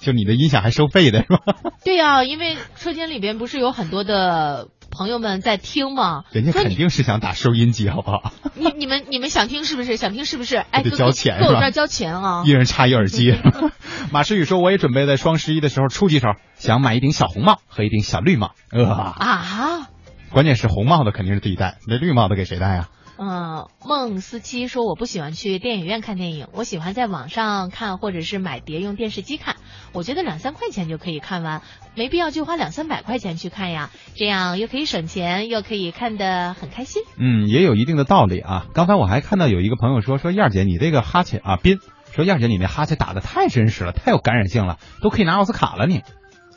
[0.00, 1.38] 就你的音响还收费的是吧？
[1.84, 6.24] 对呀、因为车间里边不是有很多的朋友们在听吗？
[6.32, 8.32] 人家肯定是想打收音机，好不好？
[8.54, 9.96] 你你们你们想听是不是？
[9.96, 10.56] 想听是不是？
[10.70, 12.42] 哎，得交钱是吧给我这儿交钱啊！
[12.44, 13.34] 一人插一耳机。
[14.12, 18.52] 马诗雨说，我也准备在双十一的时候出几手，想买一顶小红帽和一顶小绿帽。
[18.70, 19.88] 呃，啊，
[20.30, 22.88] 关键是红帽的肯定是自己戴，那绿帽的给谁戴呀？
[23.22, 29.56] 嗯，孟思琪说我不喜欢去电影院看电影，我喜欢在网上看或者是买碟用电视机看。
[29.92, 31.60] 我觉得两三块钱就可以看完，
[31.94, 37.02] 没必要去花两三百块钱去看呀，这样又可以省钱，又可以看得很开心。
[37.18, 38.64] 嗯，也有一定的道理啊。
[38.72, 41.76] 刚才我还看到有一个朋友说，说燕儿姐你这个哈欠啊，斌
[42.12, 46.00] 说燕儿姐你那哈欠打的太真实了，太有感染性了，都可以拿奥斯卡了你。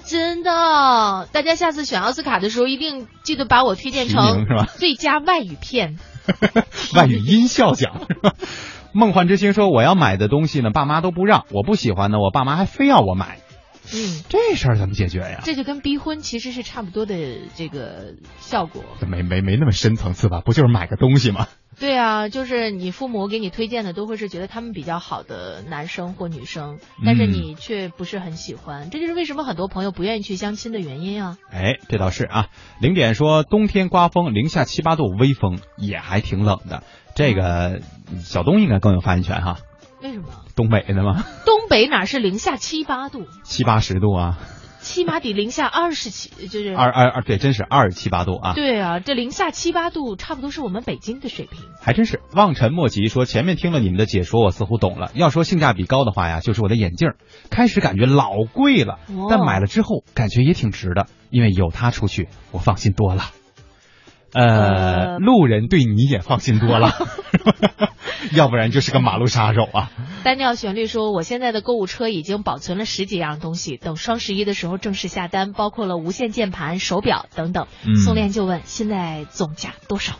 [0.05, 4.45] 真的，大家下次选奥斯卡的时候，一定记得把我推荐成
[4.77, 5.97] 最佳外语片。
[6.95, 8.07] 外语音效奖？
[8.93, 13.39] 梦幻之星说我要买的东西呢，爸妈都不让，我不喜欢呢，我爸妈还非要我买，
[13.93, 15.41] 嗯，这事儿怎么解决呀？
[15.43, 17.15] 这就跟逼婚其实是差不多的
[17.55, 18.83] 这个效果。
[19.07, 20.41] 没没没那么深层次吧？
[20.45, 21.47] 不就是买个东西吗？
[21.83, 31.37] 对啊，就是你父母给你推荐的都会是觉得他们比较好的男生或女生，但是嗯你却不是很喜欢，这就是为什么很多朋友不愿意去相亲的原因啊。
[31.51, 32.47] 哎，这倒是啊。
[32.79, 36.83] 零点说冬天刮风，零下七八度，微风也还挺冷的。
[37.15, 37.81] 这个
[38.21, 39.57] 小东应该更有发言权哈，
[40.01, 40.27] 为什么？
[40.55, 44.39] 东北的吗，东北哪是零下七八度，七八十度啊，
[44.83, 48.53] 起码得零下二十七，就是二二二，对，真是二十七八度啊。
[48.53, 51.61] 对啊，这零下七八度差不多是我们北京的水平。
[51.81, 53.07] 还真是望尘莫及。
[53.07, 55.09] 说前面听了你们的解说，我似乎懂了。
[55.15, 57.13] 要说性价比高的话呀，就是我的眼镜，
[57.49, 63.23] 开始感觉老贵了，哦但买了之后感觉也挺值的，因为有它出去，我放心多了。
[64.33, 66.91] 呃，呃路人对你也放心多了
[68.33, 69.91] 要不然就是个马路杀手啊。
[70.23, 77.67] 单调旋律说，我现在的购物车已经保存了十几样东西，等双十一的时候正式下单，包括了无线键盘、手表等等。
[77.85, 80.13] 嗯宋恋就问，现在总价多少？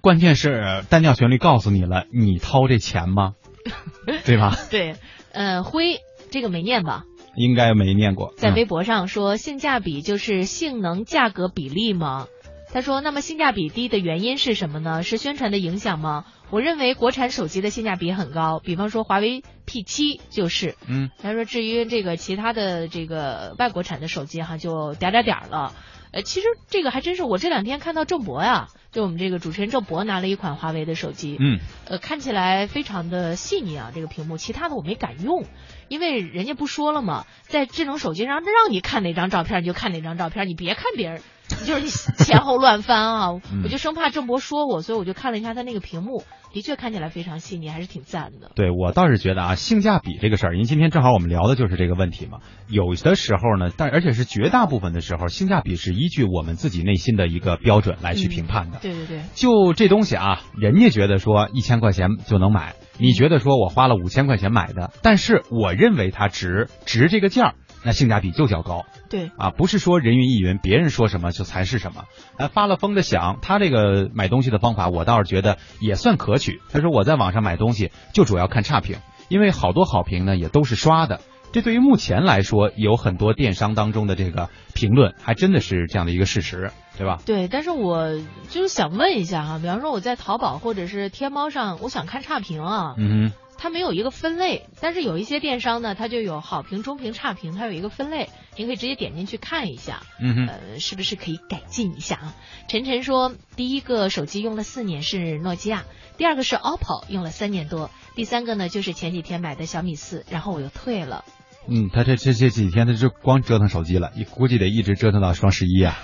[0.00, 3.34] 关键是单调旋律告诉你了，你掏这钱吗？
[4.24, 4.56] 对吧？
[4.70, 4.96] 对，
[5.32, 7.04] 呃，辉这个没念吧？
[7.36, 8.28] 应该没念过。
[8.28, 12.26] 嗯在微博上说，性价比就是性能价格比例吗？
[12.72, 15.02] 他说，那么性价比低的原因是什么呢？
[15.02, 16.24] 是宣传的影响吗？
[16.50, 20.74] 我认为国产手机的性价比很高，比方说华为 P 七就是。
[20.86, 25.72] 嗯，他说至于这个其他的这个外国产的手机哈，就点儿点儿点儿了。
[26.12, 35.44] 呃，其实这个还真是，我这两天看到郑博呀，就我们这个主持人郑博拿了一款华为的手机，嗯，呃，看起来非常的细腻啊，这个屏幕，其他的我没敢用，
[35.86, 41.22] 因为人家不说了嘛，在智能手机上让你看哪张照片你就看哪张照片，你别看别人，
[41.66, 41.88] 就是你
[42.24, 48.50] 前后乱翻啊， 嗯我就生怕郑博说我，所以我就看了一下他那个屏幕，的确看起来非常细腻，还是挺赞的。
[48.54, 52.38] 对我倒是觉得啊，性价比这个事儿，因为今天正好我们聊的就是这个问题嘛。
[52.68, 58.78] 有的时候呢，但而且是绝大部分的时候，性价比是依据我们自己内心的一个标准来去评判的。
[58.80, 67.54] 对对对，就这东西啊，人家觉得说一千块钱就能买，你觉得说我花了五千块钱买的，但是我认为它值值这个价儿，
[67.84, 68.84] 那性价比就较高。
[69.08, 72.04] 对，啊，不是说人云亦云，别人说什么就才是什么。
[72.36, 76.60] 呃，发了疯的想，他这个买东西的方法，我倒是觉得也算可取。
[76.70, 81.20] 他说我在网上买东西就主要看差评，因为好多好评呢也都是刷的。
[81.52, 87.18] 这对于目前来说，有很多电商当中的这个评论，还真的是这样的一个事实，对吧？
[87.26, 88.16] 对，但是我
[88.48, 102.34] 就是想问一下哈，比方说我在淘宝或者是天猫上，我想看差评啊，嗯它没有一个分类，但是有一些电商呢，它就有好评、中评、差评，它有一个分类，您可以直接点进去看一下，嗯哼，呃，是不是可以改进一下啊？
[102.68, 105.84] 晨晨说，第一个手机用了四年是诺基亚，
[106.16, 111.26] 第二个是 OPPO 用了三年多，第三个呢就是前几天买的小米四，然后我又退了。
[111.68, 115.98] 嗯，他这这这几天他就光折腾手机了，估计得一直折腾到双十一啊。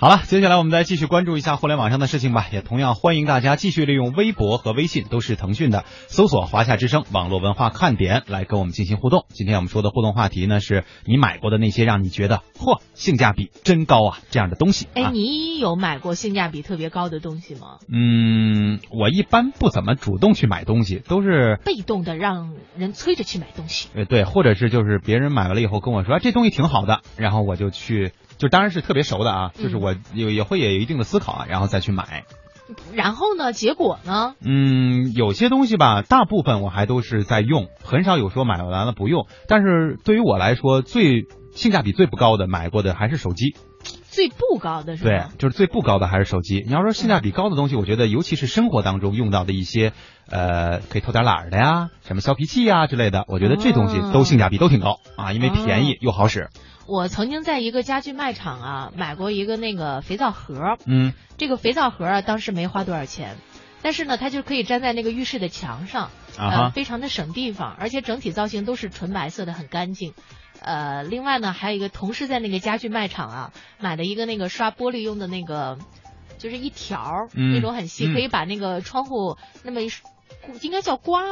[0.00, 2.46] 好了，接下来我们再继续关注一下互联网上的事情吧。
[2.52, 9.26] 也同样欢迎大家继续利用微博和微信，都是腾讯的，搜索“华夏之声”网络文化看点来跟我们进行互动。
[9.30, 14.86] 今天我们说的互动话题呢，是你买过的那些让你觉得嚯性价比真高啊这样的东西。
[14.94, 17.78] 哎，啊、你有买过性价比特别高的东西吗？
[17.92, 23.88] 嗯，我一般不怎么主动去买东西，都是被动的让人催着去买东西。
[23.96, 28.12] 呃对，或者是就是别人买完了以后跟我说、啊、这东西挺好的，然后我就去。
[28.38, 32.24] 就当然是特别熟的啊，就是我也也会也有一定的思考啊，然后再去买。
[32.92, 33.54] 然后呢？
[33.54, 34.34] 结果呢？
[34.44, 39.26] 嗯，有些东西吧，大部分我还都是在用，很少有说买完了不用。
[39.46, 43.56] 但是对于我来说，最性价比最不高的买过的还是手机。
[44.10, 46.62] 最不高的是对，就是最不高的还是手机。
[46.66, 49.92] 你要说性价比高的东西，我觉得尤其是生活当中用到的一些，
[50.28, 56.48] 呃，可以偷点懒的呀，什么削皮器呀之类的，我觉得这东西都性价比都挺高啊，因为便宜又好使。
[56.88, 63.36] 我曾经在一个家具卖场啊买过一个那个肥皂盒，嗯，这个肥皂盒啊当时没花多少钱，
[63.82, 70.14] 但是呢它就可以粘在那个浴室的墙上，啊呃，非常的省地方，而且整体造型都是纯白色的，很干净。
[70.62, 75.78] 呃，另外呢还有一个同事在那个家具卖场啊买的一个那个刷玻璃用的那个，
[76.38, 79.90] 就是一条、嗯、那种很细，嗯、可以把那个窗户那么一。
[80.62, 81.22] 应该叫刮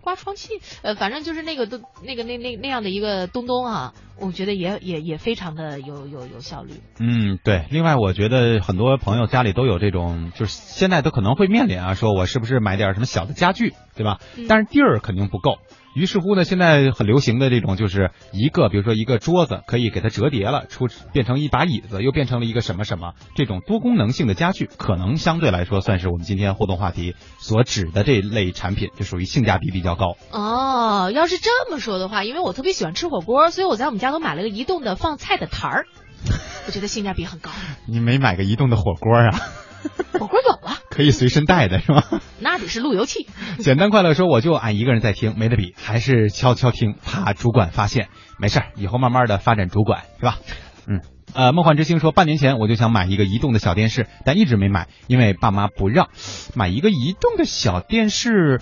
[0.00, 6.72] 刮窗器，呃，反正就是那个都那个那那那样的一个东东啊，我觉得也也也非常的有有有效率。
[6.98, 7.66] 嗯，对。
[7.70, 14.18] 另外，我觉得很多朋友家里都有这种，就是现在都可能会面临啊，说我是不是买点什么小的家具，对吧？
[14.36, 15.58] 嗯、但是地儿肯定不够。
[15.94, 30.16] 于是乎呢，现在很流行的这种就是一个，比如说一个桌子可以给它折叠了，出变成一把椅子，又变成了一个什么什么，这种多功能性的家具，可能相对来说算是我们今天互动话题所指的这类产品，就属于性价比比较高。
[30.32, 35.86] 哦，要是这么说的话，因为我特别喜欢吃火锅，所以我在我们家都买了个移动的放菜的台儿，
[36.66, 37.50] 我觉得性价比很高。
[37.86, 39.30] 你没买个移动的火锅啊？
[40.18, 42.02] 火锅有啊，可以随身带的是吗？
[42.40, 43.26] 那得是路由器。
[43.60, 48.08] 简单快乐说，我就俺一个人在听，没得比，还是悄悄听，怕主管发现。
[48.38, 50.38] 没事儿，以后慢慢的发展主管是吧？
[50.86, 51.00] 嗯，
[51.32, 56.08] 呃，梦幻之星说，半年前我就想买一个移动的小电视，但一直没买，因为爸妈不让。
[56.54, 58.60] 买一个移动的小电视，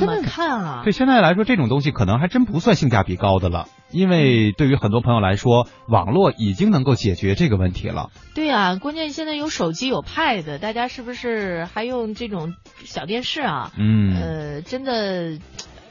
[0.00, 0.80] 怎么看啊？
[0.84, 3.68] 对现在来说，这种东西可能还真不算性价比高的了。
[3.90, 8.10] 因为对于很多朋友来说，网络已经能够解决这个问题了。
[8.34, 13.70] 对啊，关键现在有手机有 Pad，大家是不是还用这种小电视啊？
[13.76, 15.38] 嗯，呃，真的，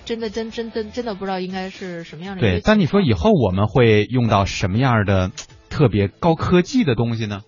[0.03, 2.41] 真的，真真真真的不知道应该是什么样的。
[2.41, 5.29] 对，但你说以后我们会用到什么样的
[5.69, 7.41] 特别高科技的东西呢？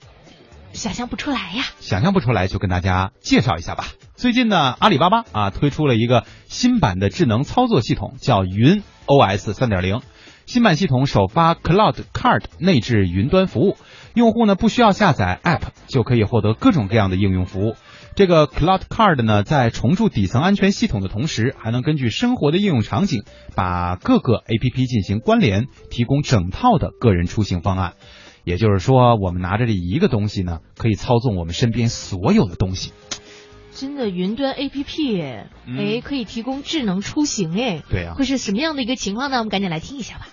[0.72, 1.64] 想象不出来呀。
[1.80, 3.86] 想象不出来，就跟大家介绍一下吧。
[4.24, 10.00] 最近呢，阿里巴巴啊推出了一个新版的智能操作系统，叫云 OS 三点零。
[10.46, 13.76] 新版系统首发 Cloud Card 内置云端服务，
[14.14, 17.76] 用户呢不需要下载 App 就可以获得各种各样的应用服务。
[18.16, 23.26] 这个 Cloud Card 呢，在重铸底层安全系统的同时，还能根据生活的应用场景，
[23.58, 27.96] 把各个 APP 进行关联，提供整套的个人出行方案。
[28.46, 32.94] 也就是说，我们拿着这一个东西呢，可以操纵我们身边所有的东西。
[33.76, 39.38] 真的云端 APP，哎、嗯，可以提供智能出行，哎，对啊，会是什么样的一个情况呢？
[39.40, 40.28] 我们赶紧来听一下吧。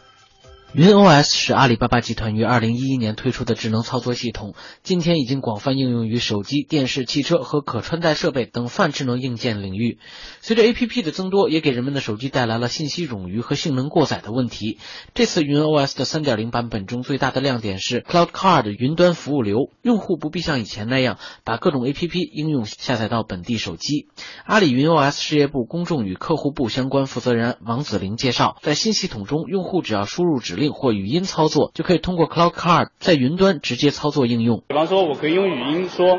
[0.72, 4.54] 云 OS 是阿里巴巴集团于二零一一年推出的智能操作系统，
[4.84, 9.98] 今天已经广泛应用于手机、电视、汽车和可穿戴设备等泛智能硬件领域。
[10.40, 14.78] 随着 APP 的增多，也给人们的手机带来了信息冗余和性能过载的问题。
[15.12, 24.06] 这次云 OS 的三点零版本中最大的亮点是 Cloud Card 云端服务流，用户不必像以前那样把各种 APP 应用下载到本地手机。
[24.44, 34.62] 阿里云 OS 事业部公众与客户部相关负责人王子玲介绍，在新系统中，用户只要输入指令或语音操作，就可以通过 Cloud Card 在云端直接操作应用。
[34.68, 36.18] 比方说，我可以用语音说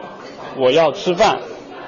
[0.57, 1.39] 我要吃饭，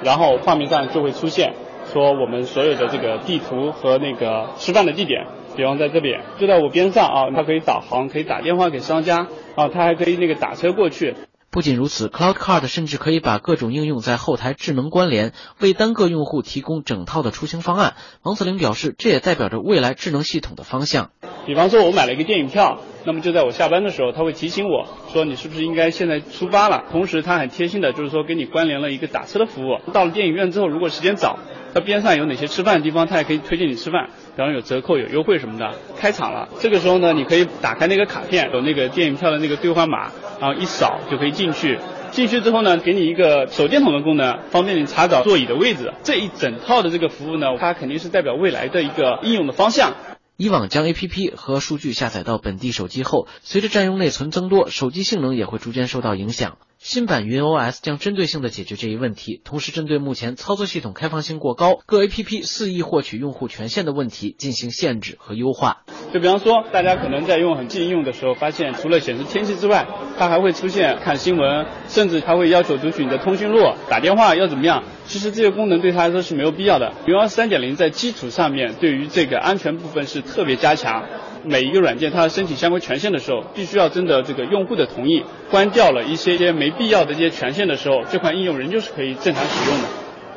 [0.02, 1.54] 然后画面上就会出现
[1.92, 5.26] 说我们所有的这个地图和那个吃饭的地点，
[5.56, 11.14] 比方在这边，就在我边上啊，它可以导航，可以打电话给商家啊，它还可以那个打车过去。
[11.54, 17.94] 不仅如此，Cloud Card 甚至可以把各种应用在后台智能关联，为单个用户提供整套的出行方案。
[18.22, 21.12] 王子林表示，这也代表着未来智能系统的方向。
[21.46, 26.84] 比方说，我买了一个电影票，那么就在我下班的时候，他会提醒我说你是不是应该现在出发了。
[26.90, 29.78] 同时，他很贴心的就是说给你关联了一个打车的服务。
[29.92, 31.38] 到了电影院之后，如果时间早，
[31.74, 35.74] 它边上有哪些吃饭的地方，它也可以推荐你吃饭，比方有折扣、有优惠什么的。
[35.98, 41.78] 开场了，这个时候呢，你可以打开那个卡片，有那个电影票的那个兑换码，然后一扫就可以进去。
[42.10, 45.92] 进去之后呢，给你一个手电筒的功能，方便你查找座椅的位置。
[46.04, 49.92] 这一整套的这个服务呢，它肯定是代表未来的一个应用的方向。
[50.36, 56.58] 以往将 APP 和数据下载到本地手机后，随着占用内存增多，手机性能也会逐渐受到影响。
[56.84, 65.78] 新版云 OS 将针对性的解决这一问题，同时针对目前操作系统开放性过高、各 APP 肆意获取用户权限的问题进行限制和优化。
[66.12, 69.86] 就比方说，大家可能在用很近用的时候，发现除了显示天气之外，
[70.18, 74.84] 它还会出现看新闻，甚至还会要求读取你的通讯录、打电话要怎么样。
[75.06, 76.92] 其实这些功能对它来说是没有必要的。
[77.06, 81.06] 云 OS 三点零在基础上面对于这个安全部分是特别加强。
[81.44, 89.88] 每一个软件它申请相关权限的时候，必须要征得这个用户的同意，关掉了一些些没必要的这些权限的时候，这款应用仍旧是可以正常使用的，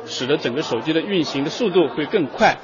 [0.06, 2.56] 使得整个手机的运行的速度会更快。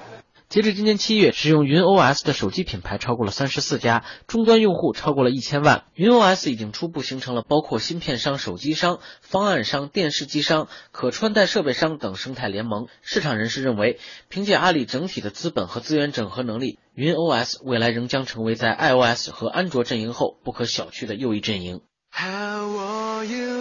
[0.55, 5.83] 截至今年七月，使用云 OS 的手机品牌超过了三十四家，终端用户超过了一千万。
[5.95, 12.87] 云 OS 已经初步形成了包括芯片商、手机商、方案商、电视机商、可穿戴设备商等生态联盟。
[13.03, 13.99] 市场人士认为，
[14.29, 21.81] 凭借阿里整体的资本和资源整合能力，云 OS 未来仍将成为在 iOS 和安卓阵营后不可小觑的又一阵营。
[22.13, 23.55] How are you？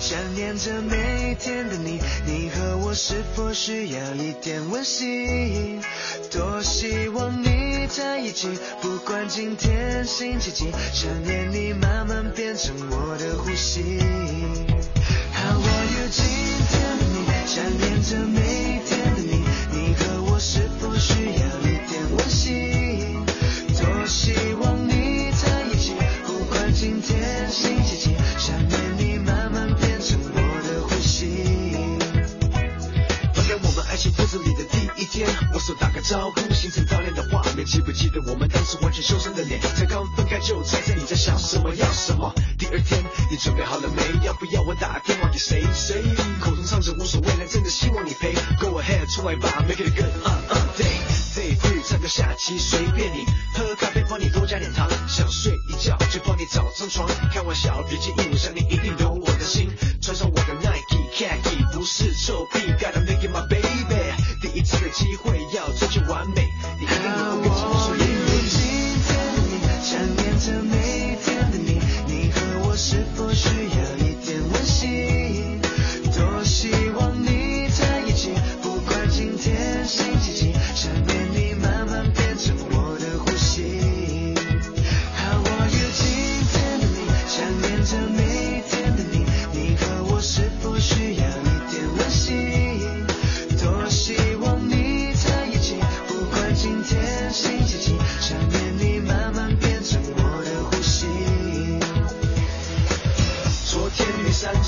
[0.00, 1.98] 想念着每天的你，
[3.34, 5.82] 否需要一点温馨？
[6.30, 8.48] 多希望你在一起，
[8.80, 13.98] 不管今天星期几，想念你慢慢变成我的呼吸。
[15.34, 16.08] How are you？
[16.10, 16.24] 今
[16.70, 17.16] 天的你，
[17.46, 19.43] 想念着每天的，你
[36.14, 37.66] 手打个招呼，形成早恋的画面。
[37.66, 39.60] 记不记得我们当时完全羞涩的脸？
[39.60, 42.32] 才刚分开就猜猜你在想什么，要什么？
[42.56, 44.24] 第二天你准备好了没？
[44.24, 45.64] 要不要我打电话给谁？
[45.74, 46.02] 谁？
[46.40, 48.32] 口中唱着无所谓，但真的希望你陪。
[48.60, 51.02] Go ahead，出来吧，Make it a good uh uh day。
[51.34, 53.26] three，唱歌下棋随便你，
[53.58, 54.88] 喝咖啡帮你多加点糖。
[55.08, 57.08] 想睡一觉就帮你找张床。
[57.32, 58.33] 开玩笑，别介意，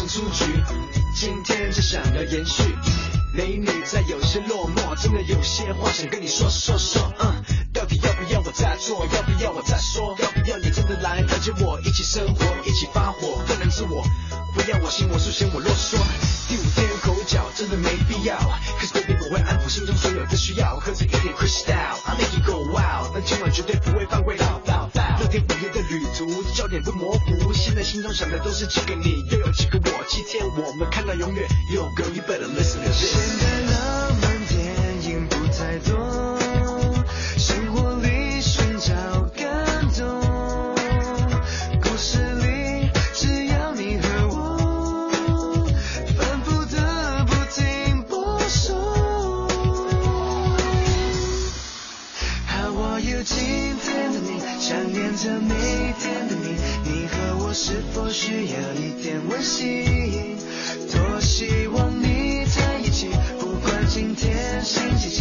[0.08, 0.44] 出局，
[1.14, 2.62] 今天只想要延续。
[3.32, 7.12] 美女在有些落寞，真的有些话想跟你说说说。
[7.18, 7.42] 嗯，
[7.72, 9.04] 到底要不要我再做？
[9.06, 10.16] 要不要我再说？
[10.18, 11.80] 要不要你真的来了解我？
[11.80, 14.04] 一起生活，一起发火，不能自我，
[14.54, 15.98] 不要我行我素，嫌我啰嗦。
[16.48, 18.36] 第五天口角真的没必要
[18.80, 24.36] ，Cause baby 我会安抚心中所有的需要，喝着一点 Crystal，I make you go wild，但今晚绝对不会犯规。
[24.36, 24.85] 六天五夜的旅途，焦
[26.76, 30.04] 点不模糊，现在心中想的都是几个你，又有几个我。
[30.06, 34.25] 七天我们看到永远，Yo girl you better listen to 现 this。
[57.96, 60.36] 否需要一点温馨？
[60.92, 63.08] 多希望你在一起，
[63.40, 65.15] 不管今天星期几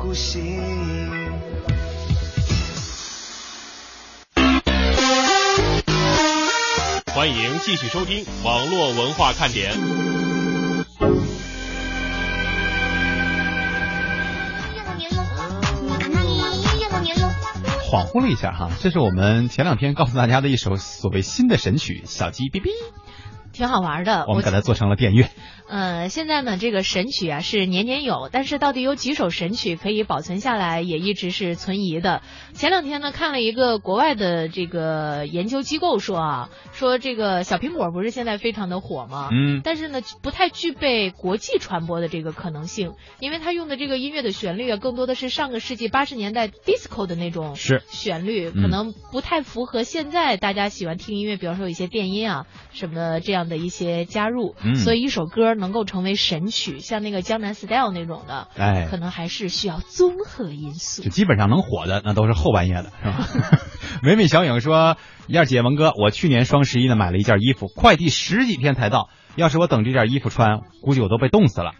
[0.00, 0.40] 呼吸。
[7.12, 9.72] 欢迎继续收听网络文化看点。
[17.90, 22.66] 恍惚了一下哈，这是我们前两天告诉大家的一首所谓新的神曲《小鸡哔哔》。
[23.50, 24.26] 挺好玩的。
[24.28, 25.26] 我们给它做成了电乐。
[25.68, 32.22] 呃，现在呢，这个神曲啊是年年有，但是到底有几首神曲可以保存下来，也一直是存疑的。
[32.54, 39.28] 前两天呢，看了一个国外的这个研究机构说啊，说这个小苹果不是现在非常的火吗？
[39.30, 61.10] 嗯但是呢，不太具备国际传播的这个可能性，因为它用的这个音乐的旋律啊，更多的是上个世纪八十年代 disco 的那种是旋律，嗯可能不太符合现在大家喜欢听音乐，比方说有一些电音啊什么的这样的一些加入，嗯所以一首歌能够成为神曲，像那个江南 style 那种的，哎可能还是需要综合因素就。
[61.10, 63.28] 基本上能火的那都是后半夜的，是吧？
[64.02, 64.96] 美美小影说
[65.26, 69.08] ：“燕儿姐，文哥，我去年双十一呢买了一件衣服，快递十几天才到。
[69.34, 71.72] 要是我等这件衣服穿，估计我都被冻死了。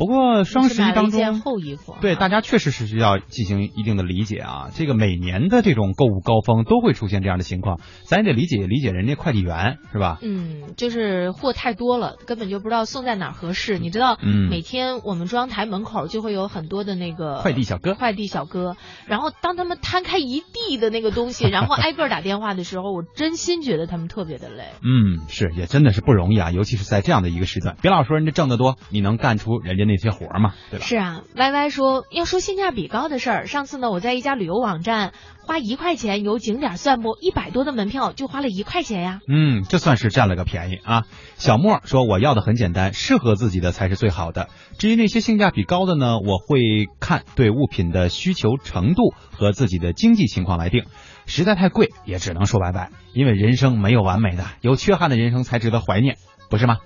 [0.00, 4.70] 不过双十一当是买了一件中，厚衣服，对大家确实是需要进行一定的理解啊。
[4.72, 10.16] 这个每年的这种购物高峰都会出现这样的情况，咱也得理解理解人家快递员，是吧？
[10.22, 13.78] 嗯，就是货太多了，根本就不知道送在哪儿合适。
[13.78, 18.76] 你知道，嗯每天我们中央台门口就会有很多的那个快递小哥快递小哥，
[19.06, 24.64] 然后当他们摊开一地的那个东西， 然后挨个打电话的时候，我真心觉得他们特别的累。
[24.82, 27.76] 嗯，是，也真的是不容易啊，尤其是在这样的一个时段。
[27.82, 30.54] 别老说人家挣得多，你能干出人家那些活儿吗？
[30.70, 30.86] 对吧？
[30.86, 35.12] 是啊，Y Y 说要说性价比高的事儿，上次呢我在一家旅游网站
[35.42, 39.20] 花一块钱游景点算不，一百多的门票就花了一块钱呀。
[39.28, 41.02] 嗯，这算是占了个便宜啊。
[41.36, 44.48] 小莫说：“我要的很简单，适合自己的才是最好的。
[44.78, 50.84] 至于那些性价比高的呢，我会看对物品的需求程度和自己的经济情况来定。
[51.26, 56.16] 实在太贵，也只能说拜拜，因为人生没有完美的，有缺憾的人生才值得怀念，
[56.50, 56.78] 不是吗？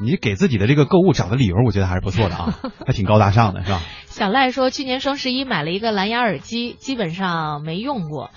[0.00, 3.82] 你给自己的这个购物找的理由，我觉得还是不错的啊， 还挺高大上的，是吧？
[4.06, 8.30] 小赖说，去年双十一买了一个蓝牙耳机，基本上没用过。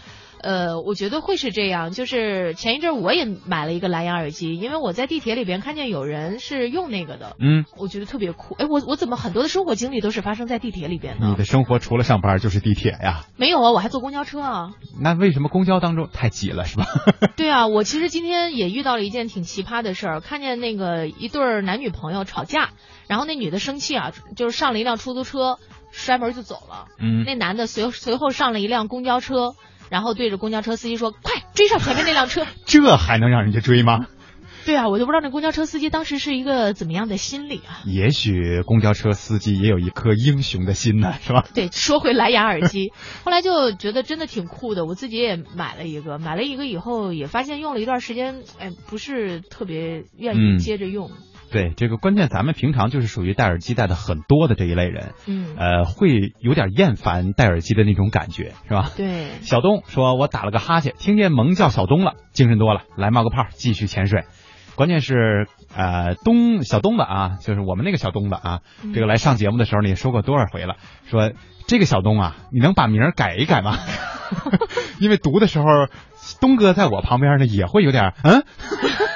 [0.43, 8.53] 呃，我觉得会是这样，就是前一阵儿我也买了一个蓝牙耳机，因为我在地铁里边看见有人是用那个的，嗯，我觉得特别酷。
[8.55, 11.29] 哎，我我怎么很多的生活经历都是发生在地铁里边呢？
[11.29, 13.25] 你的生活除了上班就是地铁呀？
[13.37, 14.71] 没有啊，我还坐公交车啊。
[15.01, 16.85] 那为什么公交当中太挤了，是吧？
[17.37, 22.71] 对啊，我其实今天也遇到了一件挺奇葩的事儿，看见那个一对男女朋友吵架，
[23.07, 25.57] 然后那女的生气啊，就是上了一辆出租车，
[25.91, 26.87] 摔门就走了。
[26.99, 29.53] 嗯那男的随随后上了一辆公交车，
[29.93, 32.47] 然后对着公交车司机说：“快追上前面那辆车。
[32.65, 34.07] 这还能让人家追吗？”
[34.65, 37.83] 对啊，我就不知道那公交车司机当时是一个怎么样的心理啊。
[37.85, 41.45] 也许公交车司机也有一颗英雄的心呢，是吧？
[41.53, 42.91] 对，说回蓝牙耳机，
[43.23, 51.11] 后来就觉得真的挺酷的，我自己也买了一个，买了一个以后也发现用了一段时间，哎，不是特别愿嗯意接着用。
[51.53, 58.89] 对，这个关键咱们平常就是属于戴耳机戴的很多的这一类人，嗯呃，会有点厌烦戴耳机的那种感觉，是吧？
[58.97, 64.23] 对，小东说：“我打了个哈欠，听见萌叫小东了，精神多了，来冒个泡，继续潜水。
[64.75, 71.31] 关键是，呃，东小东子啊，就是我们那个小东子啊，嗯这个来上节目的时候呢，也说过多少回了，说
[71.67, 73.77] 这个小东啊，你能把名儿改一改吗？
[74.99, 75.65] 因为读的时候，
[76.41, 78.43] 东哥在我旁边呢，也会有点，嗯，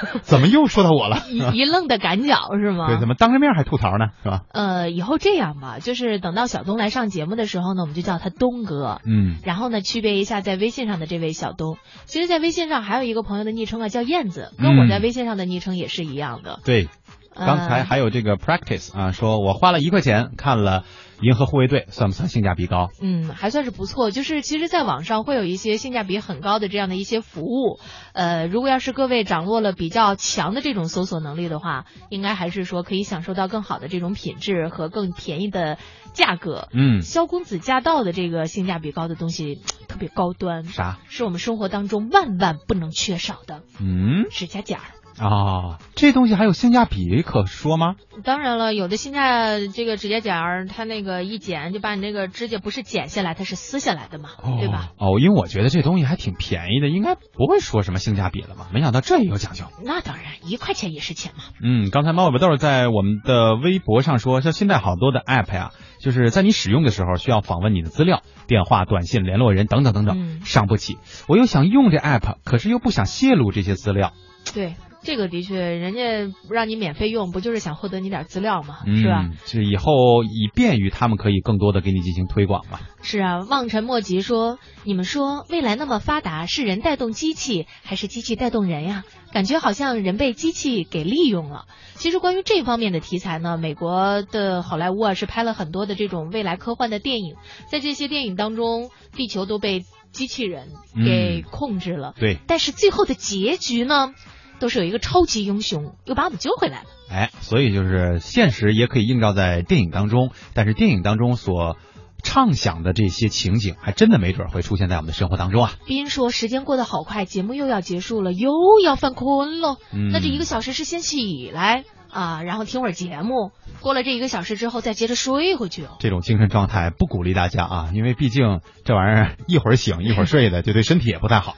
[0.22, 1.18] 怎么又说到我了？
[1.30, 2.86] 一一愣的赶脚是吗？
[2.88, 4.06] 对，怎么当着面还吐槽呢？
[4.22, 4.42] 是吧？
[4.52, 9.00] 呃，以后这样吧，就是等到小东来上节目的时候呢，我们就叫他东哥。
[9.04, 11.78] 嗯，然后呢，区别一下在微信上的这位小东。
[12.04, 16.60] 其实，在微信上还有一个朋友的昵称啊，叫燕子，跟我在微信上的昵称也是一样的。
[16.64, 16.88] 对，
[17.34, 20.80] 呃刚才还有这个 practice 啊，说我花了一块钱看了
[21.20, 22.90] 《银河护卫队》，算不算性价比高？
[23.00, 24.10] 嗯，还算是不错。
[24.10, 27.80] 就是其实，在网上会有一些性价比很高的这样的一些服务。
[28.12, 35.78] 呃，如果要是各位掌握了比较强的这种搜索能力的话，应该还是说可以享受到更好的这种品质和更便宜的
[36.12, 36.68] 价格。
[36.72, 40.98] 嗯萧公子驾到的这个性价比高的东西特别高端，啥？
[41.08, 44.84] 是我们生活当中万万不能缺少的嗯指甲剪儿。
[45.20, 47.96] 啊，这东西还有性价比可说吗？
[48.24, 54.90] 当然了，有的现在这个指甲剪儿，它那个一剪就把你那个指甲不是剪下来，它是撕下来的嘛，对吧？
[54.98, 58.68] 哦，因为我觉得这东西还挺便宜的，应该不会说什么性价比了吧？
[58.72, 59.64] 没想到这也有讲究。
[59.84, 61.44] 那当然，一块钱也是钱嘛。
[61.62, 70.98] 嗯，刚才猫尾巴豆在我们的微博上说，像现在好多的 app 呀，就是在你使用的时候需要访问你的资料、电话、短信、联络人等等等等，嗯伤不起。
[71.28, 74.12] 我又想用这 app，可是又不想泄露这些资料，
[74.54, 74.74] 对，
[75.08, 79.30] 这个的确，人家让你免费用，不就是想获得你点资料吗，嗯、是吧？？
[79.46, 82.78] 是以后以便于他们可以更多的给你进行推广嘛。
[83.00, 89.02] 是啊，望尘莫及说，你们说未来那么发达，是人带动机器，还是机器带动人呀？
[89.32, 91.64] 感觉好像人被机器给利用了。
[91.94, 97.36] 其实关于这方面的题材呢，美国的好莱坞啊是拍了很多的这种未来科幻的电影，
[97.72, 100.68] 在这些电影当中，地球都被机器人
[101.02, 102.12] 给控制了。
[102.20, 104.12] 对，但是最后的结局呢，
[104.58, 106.88] 都是有一个超级英雄又把我们救回来了。
[107.10, 111.76] 哎，所以就是现实也可以映照在电影当中，但是电影当中所
[112.22, 115.72] 畅想的这些情景，还真的没准会出现在我们的生活当中啊。
[115.86, 118.52] 斌说时间过得好快，节目又要结束了，又
[118.84, 119.76] 要犯困了。
[119.92, 125.96] 嗯那这一个小时是先起来啊，然后听会儿节目，过了这一个小时之后再接着睡回去哦。
[126.00, 131.56] 这种精神状态不鼓励大家啊，因为毕竟这玩意儿一会儿醒一会儿睡的，就对身体也不太好。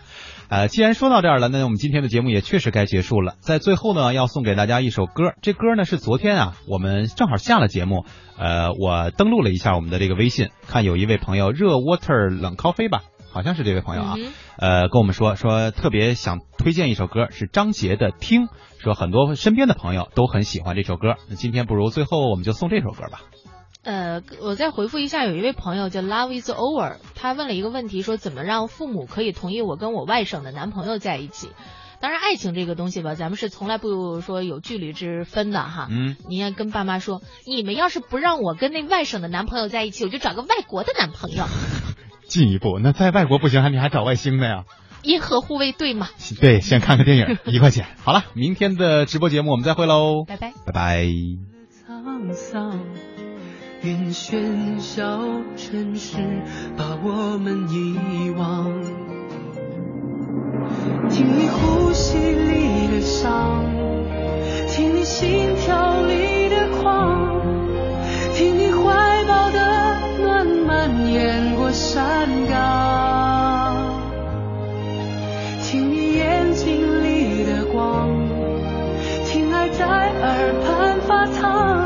[0.50, 3.36] 呃，既然说到这儿了，那我们今天的节目也确实该结束了。
[3.38, 8.04] 在最后呢，要送给大家一首歌，这歌呢是昨天啊，我们正好下了节目，
[8.36, 18.46] 呃，我登录了一下我们的这个微信，看有一位朋友热 water 冷咖啡吧，好像是这位朋友啊，嗯呃，跟我们说说特别想推荐一首歌，是张杰的《听》，
[18.78, 21.14] 说很多身边的朋友都很喜欢这首歌。
[21.28, 23.20] 那今天不如最后我们就送这首歌吧。
[23.82, 31.48] 呃，我再回复一下，有一位朋友叫 Love is over，他问了一个问题，说怎么让父母可以同意我跟我外省的男朋友在一起？
[32.00, 35.88] 当然，爱情这个东西吧，咱们是从来不说有距离之分的哈。
[35.90, 41.44] 嗯，你要跟爸妈说，你们要是不让我跟那外省的男朋友在一起，我就找个外国的男朋友。
[42.26, 44.64] 进一步，那在外国不行，你还找外星的呀？
[45.02, 46.08] 银河护卫队嘛。
[46.40, 47.86] 对，先看个电影，一块钱。
[48.02, 51.04] 好了，明天的直播节目我们再会喽，拜拜，拜拜。
[51.86, 52.80] 沧桑，
[53.82, 55.02] 愿喧嚣
[55.56, 56.18] 城市
[56.76, 58.70] 把我们遗忘。
[61.08, 63.64] 听你呼吸里的伤，
[64.68, 67.40] 听你心跳里的狂，
[68.34, 69.58] 听你怀抱的
[70.22, 73.94] 暖蔓延过山岗，
[75.62, 78.10] 听你眼睛里的光，
[79.24, 81.79] 听爱在耳畔发烫，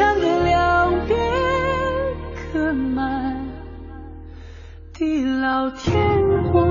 [0.00, 1.18] 墙的两边
[2.34, 3.36] 刻满
[4.94, 5.92] 地老天
[6.50, 6.69] 荒。